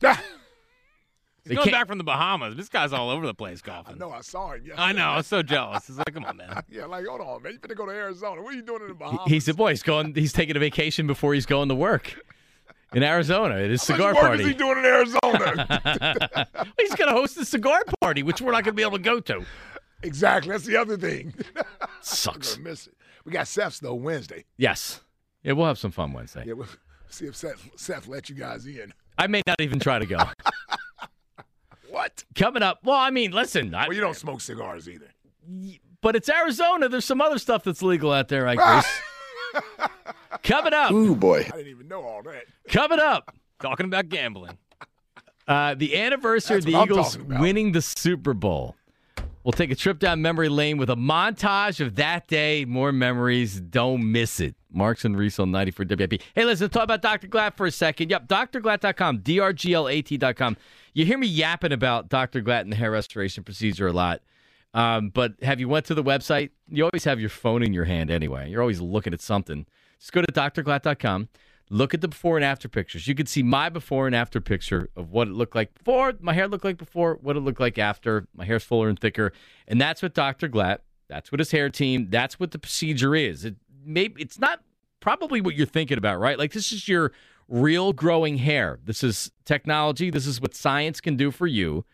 He's 1.46 1.50
They 1.50 1.54
going 1.56 1.70
back 1.70 1.86
from 1.86 1.98
the 1.98 2.04
Bahamas. 2.04 2.56
This 2.56 2.68
guy's 2.68 2.92
all 2.92 3.08
over 3.08 3.24
the 3.24 3.34
place 3.34 3.62
golfing. 3.62 3.98
no, 3.98 4.10
I 4.10 4.20
saw 4.20 4.52
him. 4.52 4.62
Yeah, 4.66 4.74
I 4.76 4.92
know. 4.92 5.04
I 5.04 5.16
was 5.18 5.28
so 5.28 5.42
jealous. 5.42 5.88
It's 5.88 5.96
like, 5.98 6.12
come 6.12 6.24
on, 6.24 6.36
man. 6.38 6.62
Yeah, 6.68 6.86
like 6.86 7.06
hold 7.06 7.20
on, 7.20 7.42
man, 7.42 7.52
you 7.52 7.58
finna 7.60 7.76
go 7.76 7.86
to 7.86 7.92
Arizona? 7.92 8.42
What 8.42 8.52
are 8.52 8.56
you 8.56 8.62
doing 8.62 8.82
in 8.82 8.88
the 8.88 8.94
He- 8.94 8.98
Bahamas? 8.98 9.20
He's 9.28 9.48
a 9.48 9.54
boy. 9.54 9.70
He's 9.70 9.82
going. 9.84 10.14
He's 10.14 10.32
taking 10.32 10.56
a 10.56 10.58
vacation 10.58 11.06
before 11.06 11.34
he's 11.34 11.46
going 11.46 11.68
to 11.68 11.74
work 11.76 12.14
in 12.92 13.02
Arizona 13.04 13.54
at 13.56 13.70
his 13.70 13.86
How 13.86 13.94
cigar 13.94 14.12
much 14.12 14.22
work 14.22 14.28
party. 14.30 14.42
is 14.42 14.48
he 14.48 14.54
doing 14.54 14.78
in 14.78 14.84
Arizona? 14.84 16.46
he's 16.80 16.94
going 16.96 17.08
to 17.08 17.14
host 17.14 17.36
a 17.36 17.44
cigar 17.44 17.82
party, 18.00 18.22
which 18.24 18.40
we're 18.40 18.52
not 18.52 18.64
going 18.64 18.72
to 18.74 18.76
be 18.76 18.82
able 18.82 18.98
to 18.98 19.02
go 19.04 19.20
to. 19.20 19.44
exactly. 20.02 20.50
That's 20.52 20.64
the 20.64 20.76
other 20.76 20.96
thing. 20.96 21.32
Sucks. 22.00 22.56
gonna 22.56 22.68
miss 22.70 22.86
it. 22.88 22.94
We 23.24 23.32
got 23.32 23.46
Seth's 23.48 23.78
though 23.80 23.94
Wednesday. 23.94 24.44
Yes. 24.56 25.00
Yeah, 25.42 25.52
we'll 25.52 25.66
have 25.66 25.78
some 25.78 25.90
fun 25.92 26.12
Wednesday. 26.12 26.44
Yeah, 26.46 26.54
we'll 26.54 26.66
see 27.08 27.26
if 27.26 27.36
Seth 27.36 27.68
Seth 27.76 28.08
let 28.08 28.28
you 28.28 28.34
guys 28.34 28.66
in. 28.66 28.92
I 29.18 29.26
may 29.28 29.42
not 29.46 29.60
even 29.60 29.78
try 29.80 29.98
to 29.98 30.06
go. 30.06 30.18
What? 31.96 32.24
Coming 32.34 32.62
up. 32.62 32.80
Well, 32.84 32.98
I 32.98 33.08
mean, 33.10 33.30
listen. 33.30 33.74
I, 33.74 33.86
Well, 33.88 33.94
you 33.94 34.02
don't 34.02 34.14
smoke 34.14 34.42
cigars 34.42 34.86
either. 34.86 35.08
but 36.02 36.14
it's 36.14 36.28
Arizona. 36.28 36.90
There's 36.90 37.06
some 37.06 37.22
other 37.22 37.38
stuff 37.38 37.64
that's 37.64 37.80
legal 37.80 38.12
out 38.12 38.28
there, 38.28 38.46
I 38.46 38.54
guess. 38.56 39.00
Coming 40.42 40.74
up. 40.74 40.92
Ooh, 40.92 41.16
boy. 41.16 41.38
I 41.40 41.56
didn't 41.56 41.68
even 41.68 41.88
know 41.88 42.02
all 42.02 42.22
that. 42.24 42.44
Coming 42.68 42.98
up. 42.98 43.34
Talking 43.62 43.86
about 43.86 44.10
gambling. 44.10 44.58
Uh, 45.48 45.74
the 45.74 45.96
anniversary 45.96 46.56
That's 46.60 46.66
of 46.66 46.72
the 46.72 46.82
Eagles 46.82 47.18
winning 47.18 47.72
the 47.72 47.80
Super 47.80 48.34
Bowl. 48.34 48.76
We'll 49.42 49.52
take 49.52 49.70
a 49.70 49.74
trip 49.74 49.98
down 49.98 50.20
memory 50.20 50.50
lane 50.50 50.76
with 50.76 50.90
a 50.90 50.96
montage 50.96 51.80
of 51.80 51.94
that 51.94 52.28
day. 52.28 52.66
More 52.66 52.92
memories. 52.92 53.58
Don't 53.58 54.12
miss 54.12 54.38
it. 54.38 54.54
Marks 54.76 55.04
and 55.04 55.18
Reese 55.18 55.38
on 55.38 55.50
94 55.50 55.86
WIP. 55.88 56.22
Hey, 56.34 56.44
listen, 56.44 56.68
talk 56.68 56.84
about 56.84 57.02
Dr. 57.02 57.26
Glatt 57.26 57.54
for 57.56 57.66
a 57.66 57.70
second. 57.70 58.10
Yep, 58.10 58.28
drglatt.com, 58.28 59.20
drglat.com. 59.20 60.56
You 60.92 61.04
hear 61.04 61.18
me 61.18 61.26
yapping 61.26 61.72
about 61.72 62.08
Dr. 62.08 62.42
Glatt 62.42 62.60
and 62.60 62.72
the 62.72 62.76
hair 62.76 62.90
restoration 62.90 63.42
procedure 63.42 63.86
a 63.86 63.92
lot. 63.92 64.22
Um, 64.74 65.08
but 65.08 65.34
have 65.42 65.58
you 65.58 65.68
went 65.68 65.86
to 65.86 65.94
the 65.94 66.04
website? 66.04 66.50
You 66.68 66.84
always 66.84 67.04
have 67.04 67.18
your 67.18 67.30
phone 67.30 67.62
in 67.62 67.72
your 67.72 67.86
hand 67.86 68.10
anyway. 68.10 68.50
You're 68.50 68.60
always 68.60 68.80
looking 68.80 69.14
at 69.14 69.22
something. 69.22 69.66
Just 69.98 70.12
go 70.12 70.20
to 70.20 70.30
drglatt.com. 70.30 71.28
Look 71.68 71.94
at 71.94 72.00
the 72.00 72.08
before 72.08 72.36
and 72.36 72.44
after 72.44 72.68
pictures. 72.68 73.08
You 73.08 73.14
can 73.14 73.26
see 73.26 73.42
my 73.42 73.68
before 73.68 74.06
and 74.06 74.14
after 74.14 74.40
picture 74.40 74.88
of 74.94 75.10
what 75.10 75.26
it 75.26 75.32
looked 75.32 75.56
like 75.56 75.74
before, 75.74 76.12
my 76.20 76.32
hair 76.32 76.46
looked 76.46 76.64
like 76.64 76.76
before, 76.76 77.18
what 77.20 77.36
it 77.36 77.40
looked 77.40 77.58
like 77.58 77.76
after. 77.78 78.28
My 78.34 78.44
hair's 78.44 78.62
fuller 78.62 78.88
and 78.88 78.98
thicker. 78.98 79.32
And 79.66 79.80
that's 79.80 80.00
what 80.00 80.14
Dr. 80.14 80.48
Glatt, 80.48 80.78
that's 81.08 81.32
what 81.32 81.40
his 81.40 81.50
hair 81.50 81.68
team, 81.68 82.06
that's 82.08 82.38
what 82.38 82.52
the 82.52 82.58
procedure 82.58 83.16
is. 83.16 83.44
It 83.44 83.56
maybe 83.84 84.20
it's 84.20 84.38
not 84.38 84.60
probably 85.00 85.40
what 85.40 85.54
you're 85.54 85.66
thinking 85.66 85.98
about, 85.98 86.18
right? 86.18 86.38
Like 86.38 86.52
this 86.52 86.72
is 86.72 86.88
your 86.88 87.12
real 87.48 87.92
growing 87.92 88.38
hair. 88.38 88.78
This 88.84 89.02
is 89.02 89.30
technology. 89.44 90.10
This 90.10 90.26
is 90.26 90.40
what 90.40 90.54
science 90.54 91.00
can 91.00 91.16
do 91.16 91.30
for 91.30 91.46
you 91.46 91.84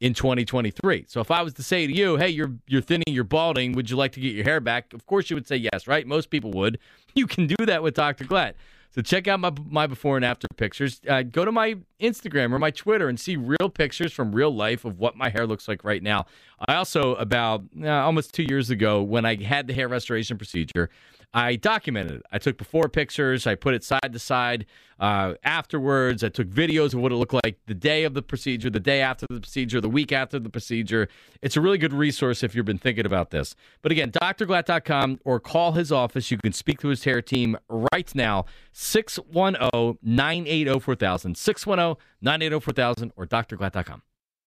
in 0.00 0.14
2023. 0.14 1.06
So 1.08 1.20
if 1.20 1.30
I 1.30 1.42
was 1.42 1.54
to 1.54 1.62
say 1.62 1.86
to 1.86 1.92
you, 1.92 2.16
"Hey, 2.16 2.28
you're 2.28 2.52
you're 2.66 2.82
thinning, 2.82 3.06
you're 3.08 3.24
balding. 3.24 3.72
Would 3.72 3.90
you 3.90 3.96
like 3.96 4.12
to 4.12 4.20
get 4.20 4.34
your 4.34 4.44
hair 4.44 4.60
back?" 4.60 4.92
Of 4.92 5.06
course 5.06 5.30
you 5.30 5.36
would 5.36 5.46
say 5.46 5.56
yes, 5.56 5.86
right? 5.86 6.06
Most 6.06 6.30
people 6.30 6.50
would. 6.52 6.78
You 7.14 7.26
can 7.26 7.48
do 7.48 7.66
that 7.66 7.82
with 7.82 7.94
Dr. 7.94 8.24
Glatt. 8.24 8.54
So 8.90 9.02
check 9.02 9.28
out 9.28 9.40
my 9.40 9.52
my 9.68 9.86
before 9.86 10.16
and 10.16 10.24
after 10.24 10.46
pictures. 10.56 11.00
Uh, 11.08 11.22
go 11.22 11.44
to 11.44 11.52
my 11.52 11.76
Instagram 12.00 12.52
or 12.52 12.58
my 12.58 12.70
Twitter 12.70 13.08
and 13.08 13.18
see 13.18 13.36
real 13.36 13.68
pictures 13.68 14.12
from 14.12 14.32
real 14.34 14.54
life 14.54 14.84
of 14.84 14.98
what 14.98 15.16
my 15.16 15.28
hair 15.30 15.46
looks 15.46 15.68
like 15.68 15.84
right 15.84 16.02
now. 16.02 16.26
I 16.68 16.74
also 16.76 17.14
about 17.16 17.64
uh, 17.82 17.88
almost 17.88 18.34
two 18.34 18.44
years 18.44 18.70
ago 18.70 19.02
when 19.02 19.24
I 19.24 19.42
had 19.42 19.66
the 19.66 19.74
hair 19.74 19.88
restoration 19.88 20.38
procedure. 20.38 20.90
I 21.34 21.56
documented 21.56 22.16
it. 22.16 22.22
I 22.32 22.38
took 22.38 22.56
before 22.56 22.88
pictures. 22.88 23.46
I 23.46 23.54
put 23.54 23.74
it 23.74 23.84
side 23.84 24.12
to 24.12 24.18
side. 24.18 24.64
Uh, 24.98 25.34
afterwards, 25.44 26.24
I 26.24 26.30
took 26.30 26.48
videos 26.48 26.94
of 26.94 27.00
what 27.00 27.12
it 27.12 27.16
looked 27.16 27.34
like 27.34 27.58
the 27.66 27.74
day 27.74 28.04
of 28.04 28.14
the 28.14 28.22
procedure, 28.22 28.70
the 28.70 28.80
day 28.80 29.02
after 29.02 29.26
the 29.28 29.40
procedure, 29.40 29.80
the 29.80 29.90
week 29.90 30.10
after 30.10 30.38
the 30.38 30.48
procedure. 30.48 31.08
It's 31.42 31.56
a 31.56 31.60
really 31.60 31.78
good 31.78 31.92
resource 31.92 32.42
if 32.42 32.54
you've 32.54 32.64
been 32.64 32.78
thinking 32.78 33.04
about 33.04 33.30
this. 33.30 33.54
But 33.82 33.92
again, 33.92 34.10
drglatt.com 34.10 35.20
or 35.24 35.38
call 35.38 35.72
his 35.72 35.92
office. 35.92 36.30
You 36.30 36.38
can 36.38 36.52
speak 36.52 36.80
to 36.80 36.88
his 36.88 37.04
hair 37.04 37.20
team 37.20 37.58
right 37.68 38.12
now. 38.14 38.46
610 38.72 39.98
980 40.02 40.80
4000. 40.80 41.36
610 41.36 42.02
980 42.22 42.60
4000 42.60 43.12
or 43.16 43.26
drglatt.com. 43.26 44.02